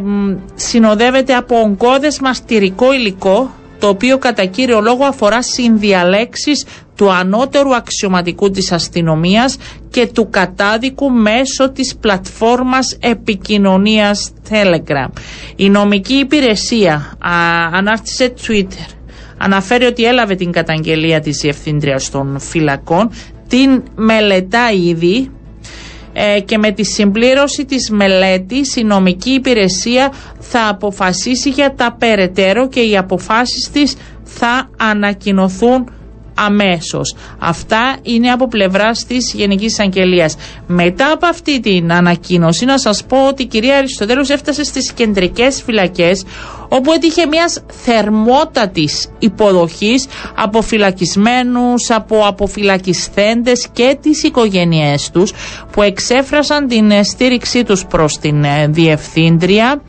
[0.55, 8.51] συνοδεύεται από ογκώδες μαστηρικό υλικό το οποίο κατά κύριο λόγο αφορά συνδιαλέξεις του ανώτερου αξιωματικού
[8.51, 9.57] της αστυνομίας
[9.91, 15.09] και του κατάδικου μέσω της πλατφόρμας επικοινωνίας Telegram.
[15.57, 17.31] Η νομική υπηρεσία α,
[17.73, 18.98] ανάρτησε Twitter.
[19.39, 23.11] Αναφέρει ότι έλαβε την καταγγελία της Διευθύντριας των Φυλακών,
[23.49, 25.31] την μελετά ήδη
[26.13, 32.69] ε, και με τη συμπλήρωση της μελέτης η νομική υπηρεσία θα αποφασίσει για τα περαιτέρω
[32.69, 35.89] και οι αποφάσεις της θα ανακοινωθούν
[36.35, 37.15] αμέσως.
[37.39, 40.37] Αυτά είναι από πλευράς της Γενικής Αγγελίας.
[40.67, 45.63] Μετά από αυτή την ανακοίνωση, να σας πω ότι η κυρία Αριστοτέλους έφτασε στις κεντρικές
[45.63, 46.25] φυλακές,
[46.69, 47.51] όπου έτυχε μια
[47.85, 55.33] θερμότατης υποδοχής από φυλακισμένους, από αποφυλακισθέντες και τις οικογένειές τους,
[55.73, 59.83] που εξέφρασαν την στήριξή τους προς την ε, Διευθύντρια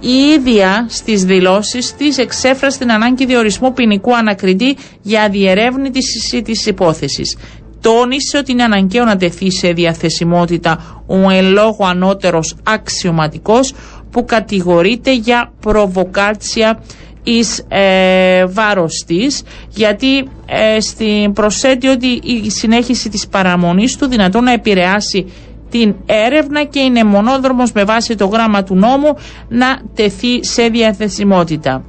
[0.00, 7.36] η ίδια στις δηλώσεις της εξέφρασε την ανάγκη διορισμού ποινικού ανακριτή για διερεύνηση της υπόθεσης.
[7.80, 13.74] Τόνισε ότι είναι αναγκαίο να τεθεί σε διαθεσιμότητα ο εν λόγω ανώτερος αξιωματικός
[14.10, 16.82] που κατηγορείται για προβοκάτσια
[17.22, 24.44] εις ε, βάρος της γιατί ε, στην προσέτει ότι η συνέχιση της παραμονής του δυνατόν
[24.44, 25.26] να επηρεάσει
[25.70, 29.14] την έρευνα και είναι μονόδρομος με βάση το γράμμα του νόμου
[29.48, 31.84] να τεθεί σε διαθεσιμότητα.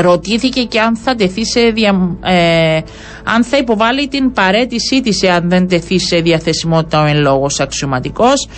[0.00, 2.80] Ρωτήθηκε και αν θα τεθεί σε δια, ε,
[3.24, 8.48] αν θα υποβάλει την παρέτησή της εάν δεν τεθεί σε διαθεσιμότητα ο εν λόγως αξιωματικός.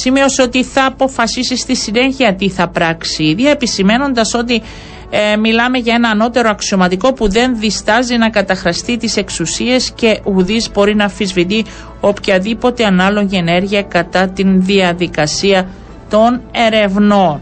[0.00, 4.62] Σημείωσε ότι θα αποφασίσει στη συνέχεια τι θα πράξει ίδια επισημένοντας ότι
[5.10, 10.70] ε, μιλάμε για ένα ανώτερο αξιωματικό που δεν διστάζει να καταχραστεί τις εξουσίες και ουδής
[10.72, 11.64] μπορεί να αφισβητεί
[12.00, 15.68] οποιαδήποτε ανάλογη ενέργεια κατά την διαδικασία
[16.10, 17.40] των ερευνών.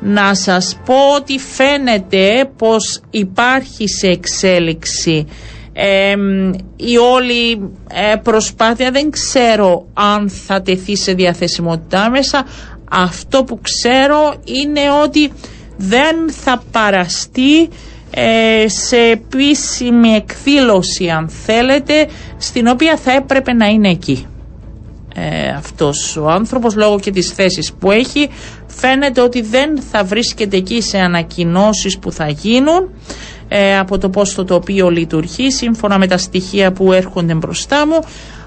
[0.00, 5.26] Να σας πω ότι φαίνεται πως υπάρχει σε εξέλιξη
[6.76, 12.46] η όλη ε, προσπάθεια δεν ξέρω αν θα τεθεί σε διαθεσιμότητα μέσα.
[12.90, 15.32] Αυτό που ξέρω είναι ότι
[15.76, 17.68] δεν θα παραστεί
[18.10, 24.26] ε, σε επίσημη εκδήλωση αν θέλετε στην οποία θα έπρεπε να είναι εκεί.
[25.14, 28.28] Ε, αυτός ο άνθρωπος λόγω και της θέσης που έχει
[28.66, 32.90] φαίνεται ότι δεν θα βρίσκεται εκεί σε ανακοινώσεις που θα γίνουν
[33.52, 37.98] ε, από το πώς το τοπίο λειτουργεί σύμφωνα με τα στοιχεία που έρχονται μπροστά μου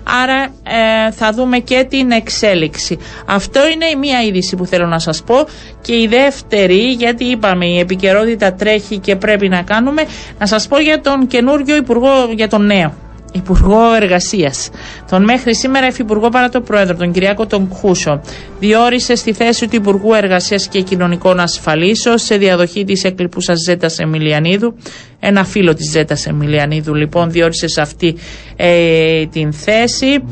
[0.04, 2.98] Άρα ε, θα δούμε και την εξέλιξη.
[3.26, 5.36] Αυτό είναι η μία είδηση που θέλω να σας πω.
[5.82, 10.04] Και η δεύτερη, γιατί είπαμε η επικαιρότητα τρέχει και πρέπει να κάνουμε,
[10.40, 12.94] να σας πω για τον καινούριο Υπουργό, για τον νέο
[13.34, 14.70] Υπουργό Εργασίας.
[15.10, 18.22] Τον μέχρι σήμερα Υφυπουργό παρά το Πρόεδρο, τον Κυριάκο τον Κούσο,
[18.60, 24.76] διόρισε στη θέση του Υπουργού Εργασίας και Κοινωνικών Ασφαλίσεων σε διαδοχή της έκλειπουσας Ζέτας Εμιλιανίδου.
[25.20, 28.16] Ένα φίλο της Ζέτας Εμιλιανίδου, λοιπόν, διόρισε σε αυτή
[28.56, 30.24] ε, την θέση.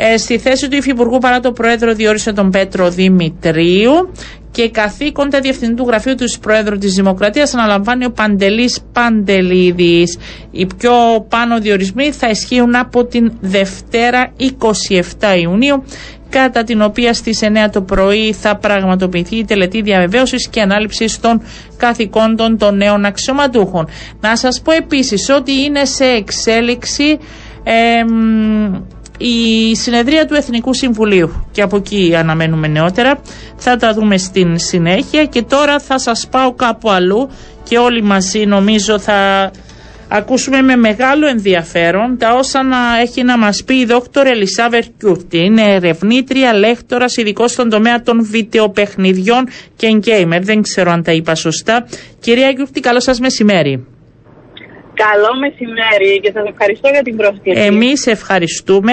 [0.00, 3.92] Ε, στη θέση του Υφυπουργού παρά το Πρόεδρο διόρισε τον Πέτρο Δημητρίου
[4.50, 10.18] και καθήκοντα διευθυντού γραφείου του Προέδρου της Δημοκρατίας αναλαμβάνει ο Παντελής Παντελίδης.
[10.50, 10.92] Οι πιο
[11.28, 15.82] πάνω διορισμοί θα ισχύουν από την Δευτέρα 27 Ιουνίου
[16.30, 21.42] κατά την οποία στις 9 το πρωί θα πραγματοποιηθεί η τελετή διαβεβαίωσης και ανάληψης των
[21.76, 23.88] καθηκόντων των νέων αξιωματούχων.
[24.20, 27.18] Να σας πω επίσης ότι είναι σε εξέλιξη
[29.18, 33.20] η συνεδρία του Εθνικού Συμβουλίου και από εκεί αναμένουμε νεότερα
[33.56, 37.28] θα τα δούμε στην συνέχεια και τώρα θα σας πάω κάπου αλλού
[37.62, 39.50] και όλοι μαζί νομίζω θα
[40.08, 45.38] ακούσουμε με μεγάλο ενδιαφέρον τα όσα να έχει να μας πει η δόκτωρ Ελισάβερ Κιούρτη.
[45.38, 50.44] Είναι ερευνήτρια, λέκτορας, ειδικός στον τομέα των βιντεοπαιχνιδιών και γκέιμερ.
[50.44, 51.86] Δεν ξέρω αν τα είπα σωστά.
[52.20, 53.86] Κυρία Κιούρτη, καλό σας μεσημέρι.
[55.06, 57.60] Καλό μεσημέρι και σας ευχαριστώ για την πρόσκληση.
[57.60, 58.92] Εμείς ευχαριστούμε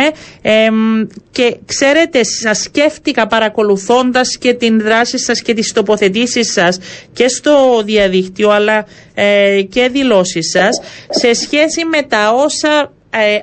[1.32, 6.80] και ξέρετε σας σκέφτηκα παρακολουθώντας και την δράση σας και τις τοποθετήσεις σας
[7.14, 13.40] και στο διαδίκτυο αλλά ε, και δηλώσεις σας σε σχέση με τα όσα ε,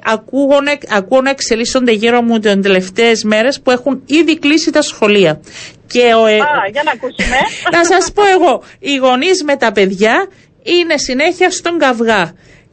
[0.88, 5.40] ακούω, να εξελίσσονται γύρω μου τις τελευταίες μέρες που έχουν ήδη κλείσει τα σχολεία.
[5.87, 7.37] Και ο, ε, Α, για να ακούσουμε.
[7.77, 10.27] να σας πω εγώ, οι γονείς με τα παιδιά
[10.62, 12.33] είναι συνέχεια στον καυγά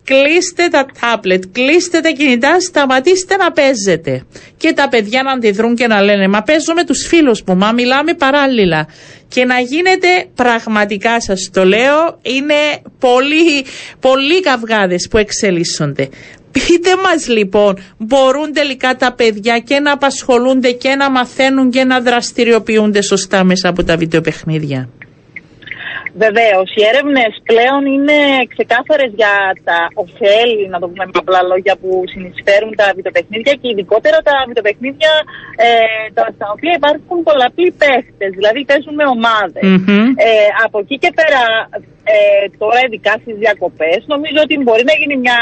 [0.09, 4.25] κλείστε τα τάπλετ, κλείστε τα κινητά, σταματήστε να παίζετε.
[4.57, 7.71] Και τα παιδιά να αντιδρούν και να λένε Μα παίζω με τους φίλους μου, μα
[7.71, 8.87] μιλάμε παράλληλα.
[9.27, 12.53] Και να γίνεται πραγματικά σας το λέω, είναι
[12.99, 13.65] πολλοί,
[13.99, 16.09] πολλοί καυγάδες που εξελίσσονται.
[16.51, 21.99] Πείτε μας λοιπόν, μπορούν τελικά τα παιδιά και να απασχολούνται και να μαθαίνουν και να
[21.99, 24.89] δραστηριοποιούνται σωστά μέσα από τα βιντεοπαιχνίδια.
[26.13, 28.17] Βεβαίως, οι έρευνες πλέον είναι
[28.53, 33.69] ξεκάθαρες για τα ωφέλη, να το πούμε με απλά λόγια, που συνεισφέρουν τα βιντεοπαιχνίδια και
[33.71, 35.13] ειδικότερα τα βιντεοπαιχνίδια
[35.65, 35.67] ε,
[36.15, 39.63] τα, στα οποία υπάρχουν πολλαπλοί παίχτες, δηλαδή παίζουν με ομάδες.
[40.27, 41.43] Ε, από εκεί και πέρα,
[42.13, 45.39] ε, τώρα ειδικά στις διακοπές, νομίζω ότι μπορεί να γίνει μια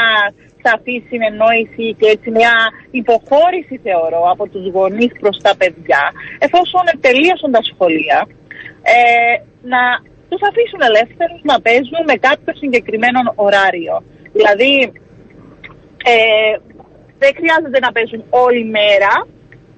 [0.66, 2.54] σαφή συνεννόηση και έτσι μια
[2.90, 6.02] υποχώρηση θεωρώ από τους γονείς προς τα παιδιά
[6.46, 8.18] εφόσον τελείωσαν τα σχολεία
[8.82, 9.34] ε,
[9.72, 9.82] να
[10.28, 13.96] τους αφήσουν ελεύθερους να παίζουν με κάποιο συγκεκριμένο ωράριο.
[14.36, 14.72] Δηλαδή
[16.12, 16.52] ε,
[17.22, 19.12] δεν χρειάζεται να παίζουν όλη μέρα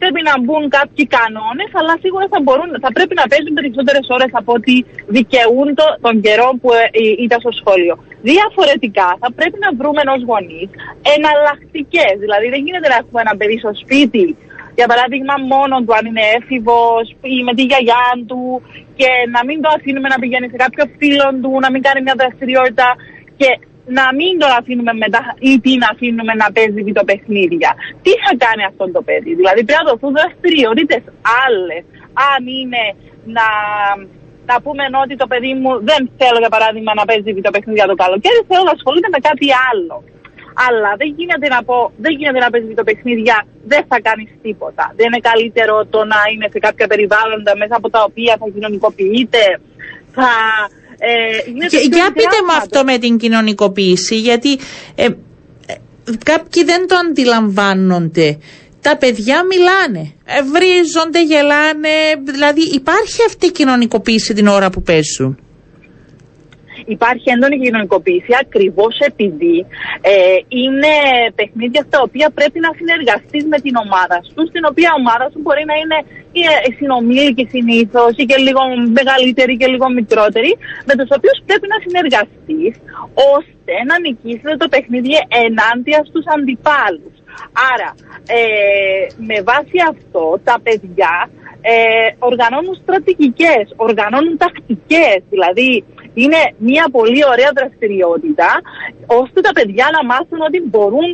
[0.01, 4.31] πρέπει να μπουν κάποιοι κανόνες, αλλά σίγουρα θα, μπορούν, θα πρέπει να παίζουν περισσότερες ώρες
[4.41, 4.75] από ό,τι
[5.17, 7.95] δικαιούν το, τον καιρό που ε, ε, ήταν στο σχολείο.
[8.33, 10.69] Διαφορετικά, θα πρέπει να βρούμε ενός γονείς
[11.15, 12.15] εναλλακτικές.
[12.25, 14.25] Δηλαδή, δεν γίνεται να έχουμε ένα παιδί στο σπίτι,
[14.79, 17.05] για παράδειγμα, μόνο του αν είναι έφηβος
[17.35, 18.43] ή με τη γιαγιά του,
[18.99, 22.17] και να μην το αφήνουμε να πηγαίνει σε κάποιο φίλο του, να μην κάνει μια
[22.21, 22.89] δραστηριότητα.
[23.41, 23.51] Και
[23.99, 27.71] να μην το αφήνουμε μετά ή τι να αφήνουμε να παίζει βιντεοπαιχνίδια.
[28.05, 31.03] Τι θα κάνει αυτό το παιδί; Δηλαδή πρέπει να δοθούν δραστηριότητες
[31.45, 31.83] άλλες.
[32.33, 32.83] Αν είναι
[33.37, 33.47] να,
[34.51, 38.41] να πούμε ότι το παιδί μου δεν θέλω για παράδειγμα να παίζει βιντεοπαιχνίδια το καλοκαίρι,
[38.49, 39.97] θέλω να ασχολείται με κάτι άλλο.
[40.67, 44.85] Αλλά δεν γίνεται να πω, δεν γίνεται να παίζεις βιντεοπαιχνίδια, δεν θα κάνεις τίποτα.
[44.97, 49.43] Δεν είναι καλύτερο το να είναι σε κάποια περιβάλλοντα μέσα από τα οποία θα κοινωνικοποιείται,
[50.17, 50.31] θα
[50.99, 54.59] ε, και, για πείτε με αυτό με την κοινωνικοποίηση, γιατί
[54.95, 55.09] ε, ε,
[56.25, 58.39] κάποιοι δεν το αντιλαμβάνονται.
[58.81, 60.13] Τα παιδιά μιλάνε,
[60.53, 65.39] βρίζονται, γελάνε, δηλαδή υπάρχει αυτή η κοινωνικοποίηση την ώρα που παίζουν
[66.97, 69.57] υπάρχει έντονη κοινωνικοποίηση ακριβώς επειδή
[70.13, 70.95] ε, είναι
[71.39, 75.65] παιχνίδια στα οποία πρέπει να συνεργαστείς με την ομάδα σου, στην οποία ομάδα σου μπορεί
[75.71, 75.99] να είναι
[76.69, 78.63] η συνομήλικοι συνήθως ή και λίγο
[78.99, 80.51] μεγαλύτερη και λίγο μικρότερη,
[80.89, 82.75] με τους οποίους πρέπει να συνεργαστείς
[83.35, 85.15] ώστε να νικήσει το παιχνίδι
[85.45, 87.15] ενάντια στους αντιπάλους.
[87.73, 87.91] Άρα,
[88.39, 88.43] ε,
[89.29, 91.15] με βάση αυτό, τα παιδιά
[91.61, 95.85] ε, οργανώνουν στρατηγικές, οργανώνουν τακτικές, δηλαδή
[96.15, 98.51] είναι μια πολύ ωραία δραστηριότητα
[99.07, 101.09] ώστε τα παιδιά να μάθουν ότι μπορούν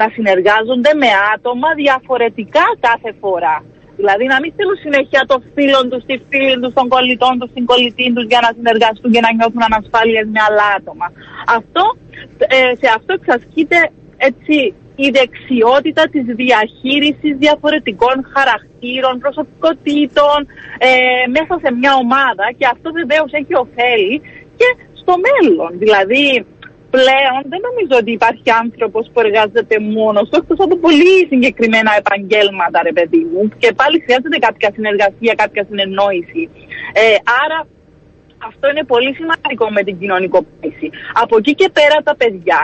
[0.00, 3.56] να συνεργάζονται με άτομα διαφορετικά κάθε φορά.
[4.00, 7.64] Δηλαδή να μην στείλουν συνέχεια το φίλο τους, τη φίλη τους, των κολλητών τους, στην
[7.70, 11.06] κολλητή τους για να συνεργαστούν και να νιώθουν ανασφάλειες με άλλα άτομα.
[11.58, 11.82] Αυτό,
[12.54, 13.78] ε, σε αυτό εξασκείται
[14.28, 14.56] έτσι
[15.04, 20.38] η δεξιότητα της διαχείρισης διαφορετικών χαρακτήρων, προσωπικότητων
[20.88, 20.90] ε,
[21.36, 24.16] μέσα σε μια ομάδα και αυτό βεβαίως έχει ωφέλη
[24.60, 24.68] και
[25.00, 25.70] στο μέλλον.
[25.84, 26.24] Δηλαδή,
[26.96, 32.78] πλέον δεν νομίζω ότι υπάρχει άνθρωπος που εργάζεται μόνος του, εκτός από πολύ συγκεκριμένα επαγγέλματα,
[32.88, 36.42] ρε παιδί μου, και πάλι χρειάζεται κάποια συνεργασία, κάποια συνεννόηση.
[37.02, 37.58] Ε, άρα,
[38.48, 40.88] αυτό είναι πολύ σημαντικό με την κοινωνικοποίηση.
[41.22, 42.60] Από εκεί και πέρα τα παιδιά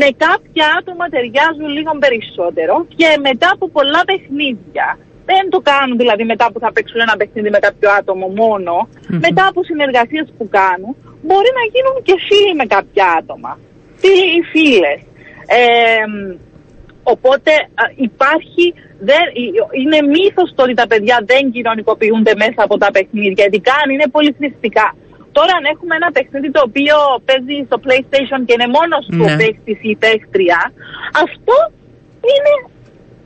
[0.00, 4.86] με κάποια άτομα ταιριάζουν λίγο περισσότερο και μετά από πολλά παιχνίδια
[5.30, 8.26] δεν το κάνουν δηλαδή μετά που θα παίξουν ένα παιχνίδι με κάποιο άτομο
[9.26, 10.96] μετά από συνεργασίες που κάνουν,
[11.26, 13.52] μπορεί να γίνουν και φίλοι με κάποια άτομα.
[14.02, 15.00] Φίλοι ή φίλες.
[17.12, 17.52] οπότε
[18.08, 18.64] υπάρχει,
[19.08, 19.24] δεν,
[19.80, 24.08] είναι μύθος το ότι τα παιδιά δεν κοινωνικοποιούνται μέσα από τα παιχνίδια, ειδικά αν είναι
[24.16, 24.88] πολύ θρηστικά.
[25.36, 26.96] Τώρα αν έχουμε ένα παιχνίδι το οποίο
[27.28, 29.36] παίζει στο PlayStation και είναι μόνος του ναι.
[29.38, 30.60] παίχτης ή παίχτρια,
[31.24, 31.56] αυτό
[32.32, 32.52] είναι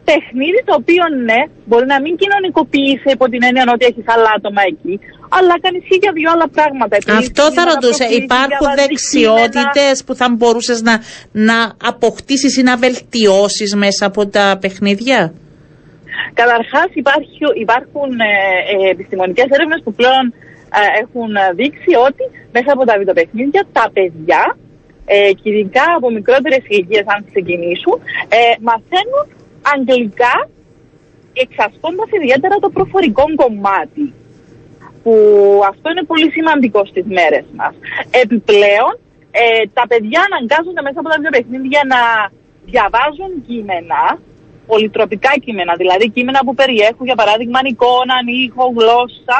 [0.08, 4.62] παιχνίδι το οποίο ναι, μπορεί να μην κοινωνικοποιήσει υπό την έννοια ότι έχει άλλα άτομα
[4.72, 4.94] εκεί,
[5.36, 6.94] αλλά κάνει και για δύο άλλα πράγματα.
[7.22, 8.04] Αυτό θα ρωτούσα.
[8.22, 10.94] Υπάρχουν δεξιότητες που θα μπορούσες να,
[11.48, 11.58] να
[11.92, 15.20] αποκτήσεις ή να βελτιώσεις μέσα από τα παιχνίδια;
[16.40, 16.88] Καταρχάς,
[17.64, 18.32] υπάρχουν ε,
[18.74, 20.24] ε, επιστημονικές έρευνες που πλέον
[20.78, 21.30] ε, έχουν
[21.60, 22.24] δείξει ότι
[22.56, 24.42] μέσα από τα βιντεοπαιχνίδια τα παιδιά,
[25.04, 27.96] ε, και ειδικά από μικρότερες ηλικίες, αν ξεκινήσουν,
[28.38, 29.24] ε, μαθαίνουν
[29.74, 30.34] αγγλικά
[31.32, 34.04] εξασκώντας ιδιαίτερα το προφορικό κομμάτι
[35.02, 35.14] που
[35.70, 37.74] αυτό είναι πολύ σημαντικό στις μέρες μας.
[38.22, 38.94] Επιπλέον,
[39.30, 42.00] ε, τα παιδιά αναγκάζονται μέσα από τα δύο παιχνίδια να
[42.70, 44.02] διαβάζουν κείμενα,
[44.66, 49.38] πολυτροπικά κείμενα, δηλαδή κείμενα που περιέχουν για παράδειγμα εικόνα, ήχο, γλώσσα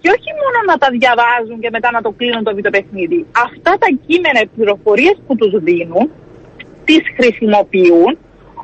[0.00, 3.20] και όχι μόνο να τα διαβάζουν και μετά να το κλείνουν το βιντεοπαιχνίδι.
[3.46, 6.06] Αυτά τα κείμενα, οι πληροφορίες που τους δίνουν,
[6.84, 8.12] τις χρησιμοποιούν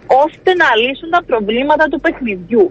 [0.07, 2.67] ώστε να λύσουν τα προβλήματα του παιχνιδιού.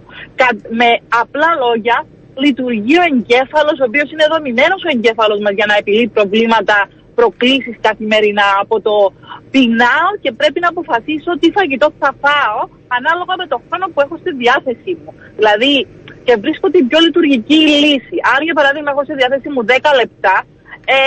[0.80, 0.90] Με
[1.22, 2.06] απλά λόγια,
[2.44, 6.78] λειτουργεί ο εγκέφαλος, ο οποίος είναι δομημένος ο εγκέφαλος μας για να επιλύει προβλήματα,
[7.20, 8.96] προκλήσεις καθημερινά από το
[9.52, 12.60] πεινάω και πρέπει να αποφασίσω τι φαγητό θα φάω
[12.98, 15.12] ανάλογα με το χρόνο που έχω στη διάθεσή μου.
[15.40, 15.74] Δηλαδή,
[16.26, 18.16] και βρίσκω την πιο λειτουργική λύση.
[18.34, 20.36] Αν για παράδειγμα έχω στη διάθεσή μου 10 λεπτά,
[20.96, 21.00] ε,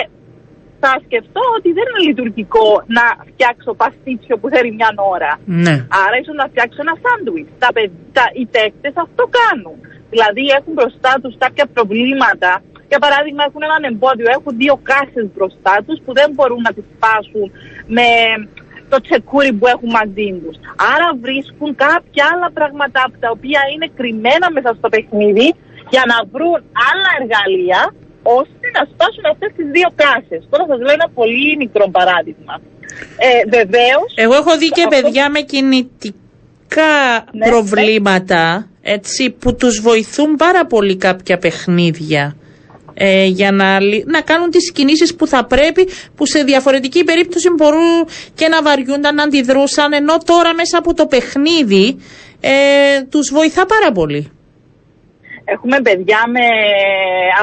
[0.82, 2.68] θα σκεφτώ ότι δεν είναι λειτουργικό
[2.98, 5.32] να φτιάξω παστίτσιο που θέλει μια ώρα.
[5.64, 5.74] Ναι.
[6.04, 7.50] Άρα ίσως να φτιάξω ένα σάντουιτς.
[7.62, 9.76] Τα, παιδ- τα, οι παίκτες αυτό κάνουν.
[10.12, 12.50] Δηλαδή έχουν μπροστά τους κάποια προβλήματα.
[12.90, 16.86] Για παράδειγμα έχουν έναν εμπόδιο, έχουν δύο κάσες μπροστά τους που δεν μπορούν να τις
[16.94, 17.46] σπάσουν
[17.96, 18.08] με
[18.92, 20.56] το τσεκούρι που έχουν μαζί τους.
[20.92, 25.48] Άρα βρίσκουν κάποια άλλα πράγματα τα οποία είναι κρυμμένα μέσα στο παιχνίδι
[25.94, 26.58] για να βρουν
[26.90, 27.80] άλλα εργαλεία
[28.40, 30.42] ώστε να σπάσουν αυτές τις δύο κάσες.
[30.50, 32.54] Τώρα σας λέω ένα πολύ μικρό παράδειγμα.
[33.28, 36.92] Ε, βεβαίως, Εγώ έχω δει και αυτό- παιδιά με κινητικά
[37.32, 42.36] Ναι, προβλήματα έτσι, που τους βοηθούν πάρα πολύ κάποια παιχνίδια
[42.94, 47.48] ε, για να, λυ- να κάνουν τις κινήσεις που θα πρέπει που σε διαφορετική περίπτωση
[47.56, 51.96] μπορούν και να βαριούνταν να αντιδρούσαν ενώ τώρα μέσα από το παιχνίδι
[52.40, 52.50] ε,
[53.10, 54.30] τους βοηθά πάρα πολύ.
[55.54, 56.46] Έχουμε παιδιά με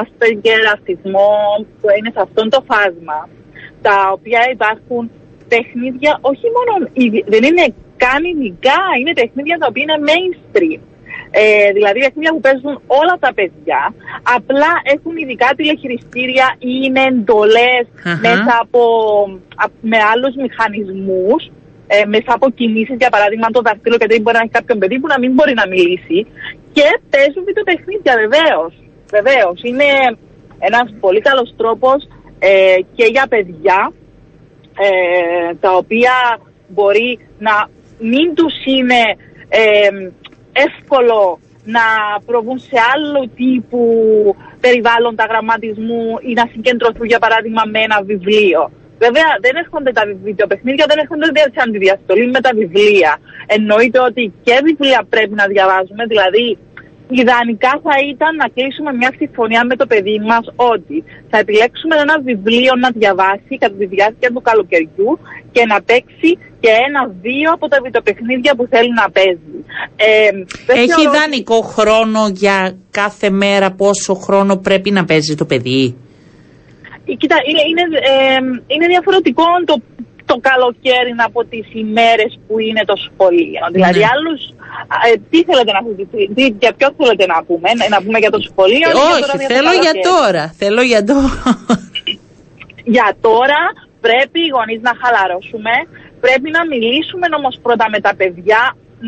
[0.00, 1.30] Asperger, αυτισμό
[1.80, 3.28] που είναι σε αυτόν το φάσμα,
[3.82, 5.10] τα οποία υπάρχουν
[5.48, 10.80] παιχνίδια όχι μόνο, ειδι- δεν είναι καν ειδικά, είναι παιχνίδια τα οποία είναι mainstream.
[11.30, 13.82] Ε, δηλαδή παιχνίδια που παίζουν όλα τα παιδιά,
[14.36, 18.18] απλά έχουν ειδικά τηλεχειριστήρια ή είναι εντολές Αχα.
[18.26, 18.80] μέσα από,
[19.64, 21.42] α- με άλλους μηχανισμούς
[21.86, 25.06] ε, μέσα από κινήσεις, για παράδειγμα το δαχτύλο, γιατί μπορεί να έχει κάποιον παιδί που
[25.06, 26.26] να μην μπορεί να μιλήσει
[26.76, 28.72] και παίζουν βιντεοπαιχνίδια βεβαίως.
[29.16, 29.62] Βεβαίως.
[29.62, 29.88] Είναι
[30.58, 32.08] ένας πολύ καλός τρόπος
[32.38, 33.92] ε, και για παιδιά
[34.78, 36.14] ε, τα οποία
[36.68, 37.68] μπορεί να
[37.98, 39.02] μην τους είναι
[39.48, 39.88] ε,
[40.52, 41.80] εύκολο να
[42.26, 43.84] προβούν σε άλλου τύπου
[44.60, 48.70] περιβάλλοντα γραμματισμού ή να συγκεντρωθούν για παράδειγμα με ένα βιβλίο.
[49.04, 53.12] Βέβαια δεν έρχονται τα βιντεοπαιχνίδια, δεν έρχονται σε αντιδιαστολή με τα βιβλία.
[53.56, 56.46] Εννοείται ότι και βιβλία πρέπει να διαβάζουμε, δηλαδή
[57.22, 60.96] ιδανικά θα ήταν να κλείσουμε μια συμφωνία με το παιδί μας ότι
[61.30, 65.10] θα επιλέξουμε ένα βιβλίο να διαβάσει κατά τη διάρκεια του καλοκαιριού
[65.54, 66.30] και να παίξει
[66.62, 69.54] και ένα-δύο από τα βιντεοπαιχνίδια που θέλει να παίζει.
[69.96, 70.30] Ε,
[70.66, 75.44] δεν Έχει θεωρώ ότι- ιδανικό χρόνο για κάθε μέρα πόσο χρόνο πρέπει να παίζει το
[75.44, 75.96] παιδί;
[77.06, 78.38] Ε, Κοίτα, είναι, είναι, ε,
[78.74, 79.74] είναι διαφορετικό το,
[80.30, 83.62] το καλοκαίρι από τις ημέρες που είναι το σχολείο.
[83.72, 84.08] Δηλαδή, Ναι.
[84.14, 84.40] άλλους,
[85.06, 88.30] ε, τι θέλετε να συζητήσετε, τι- για ποιο θέλετε να πούμε, να, να πούμε για
[88.36, 88.88] το σχολείο.
[88.90, 90.44] ή για Όχι, τώρα, το θέλω για καλοκαίρι; τώρα.
[90.60, 91.32] Θέλω για τώρα.
[92.96, 93.60] Για τώρα
[94.06, 95.74] πρέπει οι γονείς να χαλαρώσουμε,
[96.24, 98.62] πρέπει να μιλήσουμε όμως πρώτα με τα παιδιά,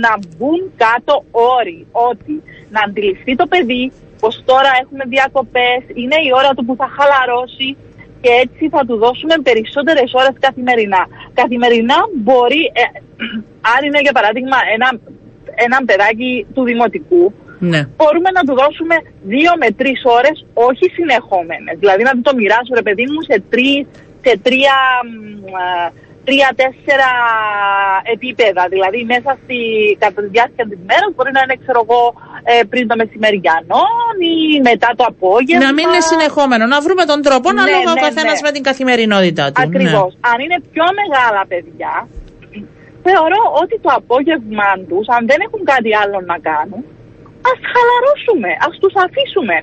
[0.05, 1.15] να μπουν κάτω
[1.59, 2.35] όροι, ότι
[2.75, 7.77] να αντιληφθεί το παιδί πως τώρα έχουμε διακοπές, είναι η ώρα του που θα χαλαρώσει
[8.21, 11.03] και έτσι θα του δώσουμε περισσότερες ώρες καθημερινά.
[11.41, 12.85] Καθημερινά μπορεί, ε,
[13.75, 14.89] αν είναι για παράδειγμα ένα,
[15.67, 17.23] ένα παιδάκι του δημοτικού,
[17.59, 17.81] ναι.
[17.97, 21.75] μπορούμε να του δώσουμε δύο με τρεις ώρες, όχι συνεχόμενες.
[21.79, 23.87] Δηλαδή να του το μοιράσω, ρε παιδί μου, σε, τρεις,
[24.25, 25.93] σε τρία, μ, α,
[26.29, 27.11] τρία-τέσσερα
[28.15, 28.63] επίπεδα.
[28.75, 29.59] Δηλαδή μέσα στη
[30.03, 32.03] κατά τη διάρκεια της μέρας μπορεί να είναι, ξέρω εγώ,
[32.51, 33.85] ε, πριν το μεσημεριανό
[34.31, 34.35] ή
[34.71, 35.65] μετά το απόγευμα.
[35.67, 36.65] Να μην είναι συνεχόμενο.
[36.75, 38.45] Να βρούμε τον τρόπο Ναι, ανάλογα ο ναι, καθένας ναι.
[38.47, 39.61] με την καθημερινότητά του.
[39.67, 40.11] Ακριβώς.
[40.31, 41.95] Αν είναι πιο μεγάλα παιδιά,
[43.07, 46.83] θεωρώ ότι το απόγευμά τους, αν δεν έχουν κάτι άλλο να κάνουν,
[47.51, 49.57] ας χαλαρώσουμε, ας τους αφήσουμε.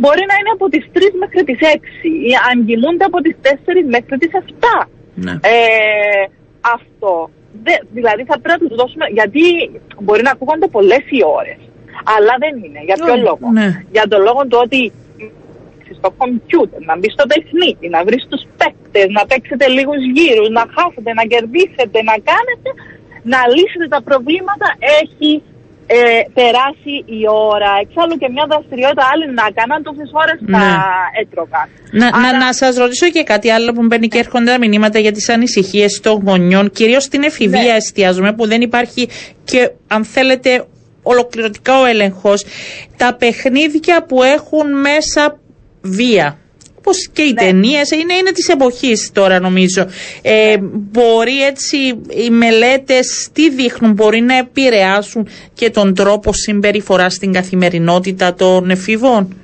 [0.00, 3.82] Μπορεί να είναι από τις 3 μέχρι τις 6 ή αν κοιμούνται από τις 4
[3.94, 4.88] μέχρι τις 7.
[5.14, 5.30] Ναι.
[5.30, 6.24] Ε,
[6.60, 7.30] αυτό.
[7.62, 9.06] Δε, δηλαδή θα πρέπει να τους δώσουμε.
[9.18, 9.42] Γιατί
[10.00, 11.60] μπορεί να ακούγονται πολλές οι ώρες.
[12.16, 12.80] Αλλά δεν είναι.
[12.84, 13.84] Για ποιο Όχι, λόγο; ναι.
[13.92, 14.92] Για τον λόγο του ότι
[15.98, 20.64] στο κομπιούτερ, να μπει στο παιχνίδι, να βρεις τους παίκτες, να παίξετε λίγους γύρους, να
[20.74, 22.70] χάσετε, να κερδίσετε, να κάνετε,
[23.32, 24.66] να λύσετε τα προβλήματα,
[25.00, 25.30] έχει
[25.96, 27.20] ε, περάσει η
[27.52, 27.70] ώρα.
[27.84, 30.74] Εξάλλου και μια δραστηριότητα άλλη να κάναν τόσες ώρες θα Ναι.
[31.22, 31.66] έτρωγαν.
[32.00, 34.98] Να, να, Άρα- να σας ρωτήσω και κάτι άλλο που μπαίνει και έρχονται τα μηνύματα
[34.98, 37.76] για τις ανησυχίες των γονιών, κυρίως στην εφηβεία Ναι.
[37.80, 39.08] εστιάζουμε, που δεν υπάρχει
[39.44, 40.64] και αν θέλετε
[41.02, 42.44] ολοκληρωτικά ο έλεγχος.
[42.96, 45.38] Τα παιχνίδια που έχουν μέσα
[45.82, 46.38] βία.
[46.80, 47.42] Όπως και οι Ναι.
[47.42, 49.86] ταινίες, είναι, είναι της εποχής τώρα νομίζω.
[50.22, 51.76] Ε, μπορεί έτσι
[52.24, 59.36] οι μελέτες τι δείχνουν, μπορεί να επηρεάσουν και τον τρόπο συμπεριφορά στην καθημερινότητα των εφήβων.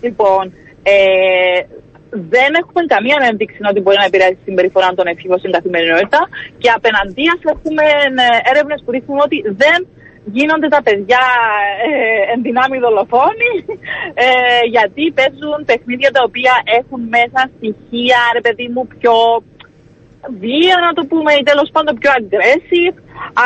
[0.00, 0.52] Λοιπόν,
[0.82, 1.60] ε,
[2.34, 6.20] δεν έχουμε καμία ένδειξη ότι μπορεί να επηρεάσει τη συμπεριφορά των εφήβων στην καθημερινότητα
[6.58, 7.84] και απέναντία έχουμε
[8.50, 9.78] έρευνες που δείχνουν ότι δεν
[10.24, 11.22] γίνονται τα παιδιά
[11.88, 13.52] ε, εν δυνάμει δολοφόνοι
[14.24, 14.26] ε,
[14.74, 19.14] γιατί παίζουν παιχνίδια τα οποία έχουν μέσα στοιχεία, ρε παιδί μου, πιο
[20.42, 22.96] βία να το πούμε ή τέλος πάντων πιο aggressive.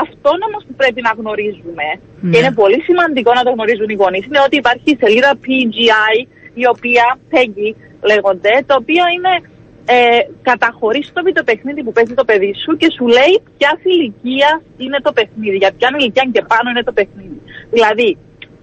[0.02, 1.86] Αυτό όμως που πρέπει να γνωρίζουμε
[2.20, 2.30] Ναι.
[2.30, 6.16] και είναι πολύ σημαντικό να το γνωρίζουν οι γονείς είναι ότι υπάρχει η σελίδα PGI
[6.62, 7.68] η οποία, PEGI
[8.10, 9.32] λέγονται, το οποίο είναι
[9.86, 14.98] ε, καταχωρήσει το βιντεοπαιχνίδι που παίζει το παιδί σου και σου λέει ποια ηλικία είναι
[15.02, 15.56] το παιχνίδι.
[15.56, 17.40] Για ποια ηλικία και πάνω είναι το παιχνίδι.
[17.70, 18.16] Δηλαδή,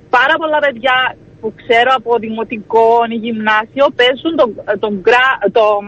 [0.09, 4.49] πάρα πολλά παιδιά που ξέρω από δημοτικό ή γυμνάσιο παίζουν τον,
[4.79, 4.93] τον,
[5.57, 5.83] τον,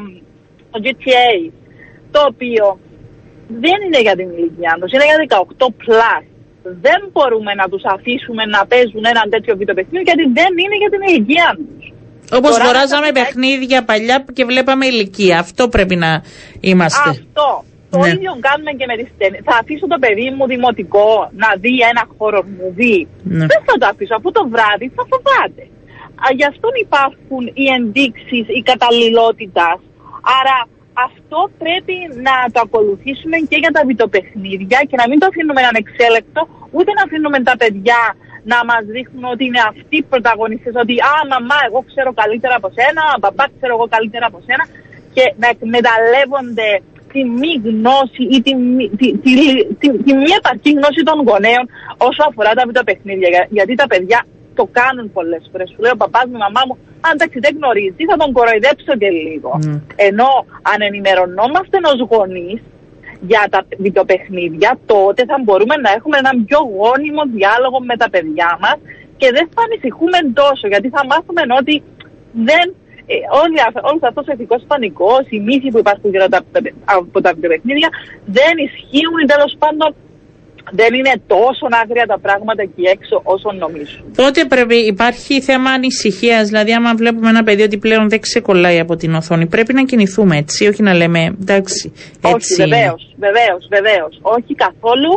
[0.72, 1.52] τον GTA.
[2.12, 2.80] Το οποίο
[3.48, 6.24] δεν είναι για την ηλικία τους, είναι για 18 plus.
[6.86, 11.02] Δεν μπορούμε να τους αφήσουμε να παίζουν ένα τέτοιο βιντεοπαιχνίδι γιατί δεν είναι για την
[11.08, 11.93] ηλικία τους.
[12.38, 15.40] Όπως αγοράζαμε παιχνίδια παλιά και βλέπαμε ηλικία.
[15.40, 16.12] Αυτό πρέπει να
[16.60, 17.10] είμαστε.
[17.10, 17.64] Αυτό.
[17.90, 18.10] Το ναι.
[18.14, 19.42] ίδιο κάνουμε και με τι ταινίε.
[19.50, 21.10] Θα αφήσω το παιδί μου δημοτικό
[21.44, 22.98] να δει ένα χώρο μου δει.
[23.38, 23.46] Ναι.
[23.52, 24.16] Δεν θα το αφήσω.
[24.20, 25.64] Αφού το βράδυ θα φοβάται.
[26.38, 29.78] Γι' αυτό υπάρχουν οι ενδείξεις, η καταλληλότητας.
[30.40, 30.58] Άρα
[31.08, 31.96] αυτό πρέπει
[32.28, 36.42] να το ακολουθήσουμε και για τα βιτοπαιχνίδια και να μην το αφήνουμε ανεξέλεκτο,
[36.76, 38.02] ούτε να αφήνουμε τα παιδιά
[38.52, 40.74] να μας δείχνουν ότι είναι αυτοί οι πρωταγωνιστές.
[40.84, 44.64] Ότι Α, μαμά, εγώ ξέρω καλύτερα από σένα, μπαμπάς, ξέρω εγώ καλύτερα από σένα.
[45.16, 46.70] Και να εκμεταλλεύονται
[47.12, 48.52] τη μη γνώση ή τη,
[49.00, 49.32] τη, τη,
[49.80, 51.66] τη, τη μη επαρκή γνώση των γονέων
[52.08, 53.30] όσο αφορά τα βιντεοπαιχνίδια.
[53.58, 54.20] Γιατί τα παιδιά
[54.60, 55.68] το κάνουν πολλές φορές.
[55.70, 56.76] Σου λέει ο παπάς μου, η μαμά μου,
[57.08, 59.52] αν εντάξει δεν γνωρίζει, θα τον κοροϊδέψω και λίγο.
[59.62, 59.82] Mm.
[60.08, 60.30] Ενώ
[60.72, 62.62] αν ενημερωνόμαστε ως γονείς
[63.30, 68.58] για τα βιντεοπαιχνίδια, τότε θα μπορούμε να έχουμε έναν πιο γόνιμο διάλογο με τα παιδιά
[68.64, 68.78] μας
[69.20, 71.76] και δεν θα ανησυχούμε τόσο, γιατί θα μάθουμε ότι
[72.50, 72.66] δεν
[73.06, 73.58] ε, όλοι,
[73.90, 76.26] όλος αυτός ο ηθικός πανικός, οι μύθοι που υπάρχουν γύρω
[76.98, 77.90] από τα βιντεοπαιχνίδια
[78.38, 79.90] δεν ισχύουν ή τέλος πάντων
[80.80, 84.04] δεν είναι τόσο άγρια τα πράγματα εκεί έξω όσο νομίζουν.
[84.16, 86.48] Τότε πρέπει, υπάρχει θέμα ανησυχίας.
[86.48, 90.38] Δηλαδή, άμα βλέπουμε ένα παιδί ότι πλέον δεν ξεκολλάει από την οθόνη, πρέπει να κινηθούμε
[90.38, 91.94] έτσι, όχι να λέμε εντάξει.
[92.34, 94.14] Έτσι όχι, βεβαίως, βεβαίως, βεβαίως.
[94.22, 95.12] Όχι καθόλου.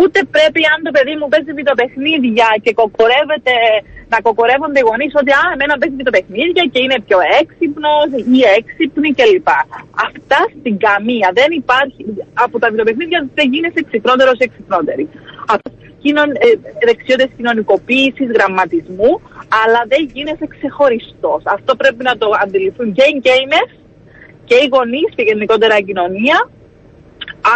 [0.00, 3.54] Ούτε πρέπει αν το παιδί μου παίζει βιντεοπαιχνίδια και κοκορεύεται
[4.12, 8.40] να κοκορεύονται οι γονείς ότι α, εμένα παίζει το παιχνίδια και είναι πιο έξυπνος ή
[8.58, 9.50] έξυπνη κλπ.
[10.08, 11.28] Αυτά στην καμία.
[11.38, 12.00] Δεν υπάρχει.
[12.44, 15.04] Από τα βιντεοπαιχνίδια δεν γίνεσαι εξυπνότερο ή εξυπνότερη.
[16.04, 16.48] Ε,
[16.86, 19.12] Δεξιότητες κοινωνικοποίησης, γραμματισμού,
[19.62, 21.42] αλλά δεν γίνεσαι ξεχωριστός.
[21.56, 23.72] Αυτό πρέπει να το αντιληφθούν και οι gamers
[24.44, 26.38] και οι γονείς και γενικότερα η κοινωνία.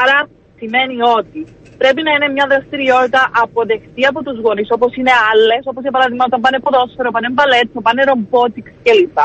[0.02, 0.18] Άρα
[0.59, 1.40] σημαίνει ότι
[1.78, 6.24] πρέπει να είναι μια δραστηριότητα αποδεκτή από τους γονείς, όπως είναι άλλες, όπως για παράδειγμα
[6.28, 9.18] όταν πάνε ποδόσφαιρο, πάνε μπαλέτσο, πάνε ρομπότιξ κλπ.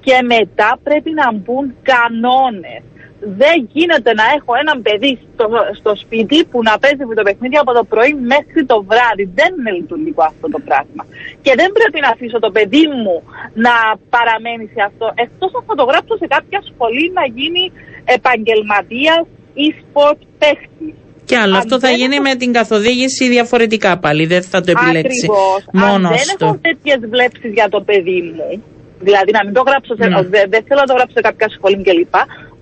[0.00, 2.82] Και μετά πρέπει να μπουν κανόνες.
[3.20, 5.46] Δεν γίνεται να έχω έναν παιδί στο,
[5.78, 9.24] στο σπίτι που να παίζει βιντεοπαιχνίδια από το πρωί μέχρι το βράδυ.
[9.34, 11.02] Δεν είναι λειτουργικό αυτό το πράγμα.
[11.42, 13.16] Και δεν πρέπει να αφήσω το παιδί μου
[13.54, 13.74] να
[14.14, 15.12] παραμένει σε αυτό.
[15.14, 17.72] Εκτός αν θα το γράψω σε κάποια σχολή να γίνει
[18.04, 19.24] επαγγελματίας
[19.54, 20.94] e-sport παίχτης.
[21.26, 21.56] Και άλλο.
[21.56, 24.26] Αυτό θα γίνει με την καθοδήγηση διαφορετικά πάλι.
[24.26, 25.28] Δεν θα το επιλέξεις
[25.72, 28.62] μόνο Αν δεν έχω τέτοιες βλέψεις για το παιδί μου,
[29.00, 30.22] δηλαδή να μην το γράψω, σε, ναι.
[30.52, 32.16] δεν, θέλω να το γράψω σε κάποια σχολή κλπ.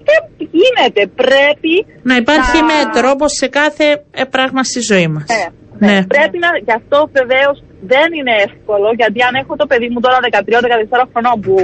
[0.09, 0.21] Δεν
[0.61, 1.03] γίνεται.
[1.23, 1.75] Πρέπει.
[2.11, 2.67] Να υπάρχει να...
[2.71, 5.27] μέτρο όπω σε κάθε ε, πράγμα στη ζωή μας.
[5.33, 5.47] Ναι,
[5.87, 5.93] ναι.
[5.93, 6.07] ναι.
[6.15, 6.49] Πρέπει να.
[6.67, 7.57] Γι' αυτό βεβαίως
[7.93, 11.55] δεν είναι εύκολο, γιατί αν έχω το παιδί μου τώρα 13-14 χρονών που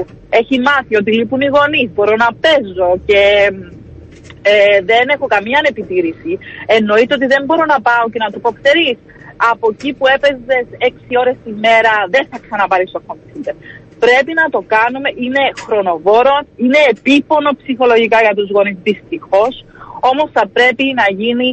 [0.41, 3.21] έχει μάθει ότι λείπουν οι γονείς, μπορώ να παίζω και
[4.43, 6.39] ε, δεν έχω καμία επιτήρηση.
[6.67, 8.97] Εννοείται ότι δεν μπορώ να πάω και να του πω, ξέρεις,
[9.53, 13.55] από εκεί που έπαιζες 6 ώρες τη μέρα δεν θα ξαναπάρεις στο κομπιούτερ.
[14.05, 19.53] Πρέπει να το κάνουμε, είναι χρονοβόρο, είναι επίπονο ψυχολογικά για τους γονείς δυστυχώς.
[20.11, 21.49] Όμως θα πρέπει να γίνει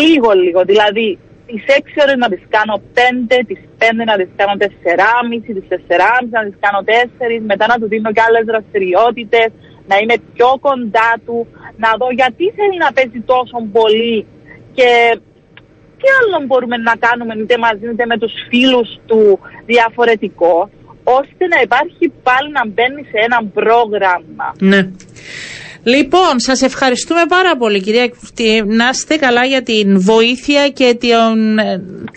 [0.00, 0.60] λίγο λίγο.
[0.70, 5.66] Δηλαδή, τις 6 ώρες να τις κάνω 5, τις 5 να τις κάνω 4,5, τις
[5.68, 9.48] 4,5 να τις κάνω 4, μετά να του δίνω και άλλες δραστηριότητες,
[9.86, 14.26] να είμαι πιο κοντά του, να δω γιατί θέλει να παίζει τόσο πολύ
[14.72, 15.18] και
[15.98, 20.70] τι άλλο μπορούμε να κάνουμε είτε μαζί είτε με τους φίλους του διαφορετικό
[21.04, 24.54] ώστε να υπάρχει πάλι να μπαίνει σε ένα πρόγραμμα.
[24.58, 24.90] Ναι.
[25.84, 28.10] Λοιπόν, σας ευχαριστούμε πάρα πολύ κυρία
[28.66, 31.56] Να είστε καλά για την βοήθεια και τον,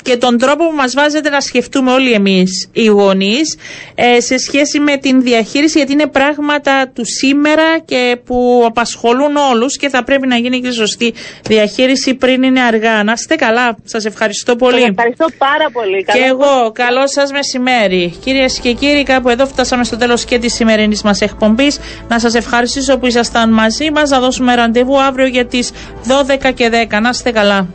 [0.03, 3.57] και τον τρόπο που μας βάζετε να σκεφτούμε όλοι εμείς οι γονείς
[3.95, 9.77] ε, σε σχέση με την διαχείριση γιατί είναι πράγματα του σήμερα και που απασχολούν όλους
[9.77, 11.13] και θα πρέπει να γίνει και σωστή
[11.43, 13.03] διαχείριση πριν είναι αργά.
[13.03, 13.77] Να είστε καλά.
[13.83, 14.79] Σας ευχαριστώ πολύ.
[14.79, 16.03] Σας ευχαριστώ πάρα πολύ.
[16.13, 16.71] Και εγώ.
[16.71, 18.15] Καλό σας μεσημέρι.
[18.23, 21.79] Κυρίες και κύριοι, κάπου εδώ φτάσαμε στο τέλος και της σημερινής μας εκπομπής.
[22.07, 24.09] Να σας ευχαριστήσω που ήσασταν μαζί μας.
[24.09, 25.71] Θα δώσουμε ραντεβού αύριο για τις
[26.07, 26.99] 12 και 10.
[27.01, 27.67] Να είστε καλά.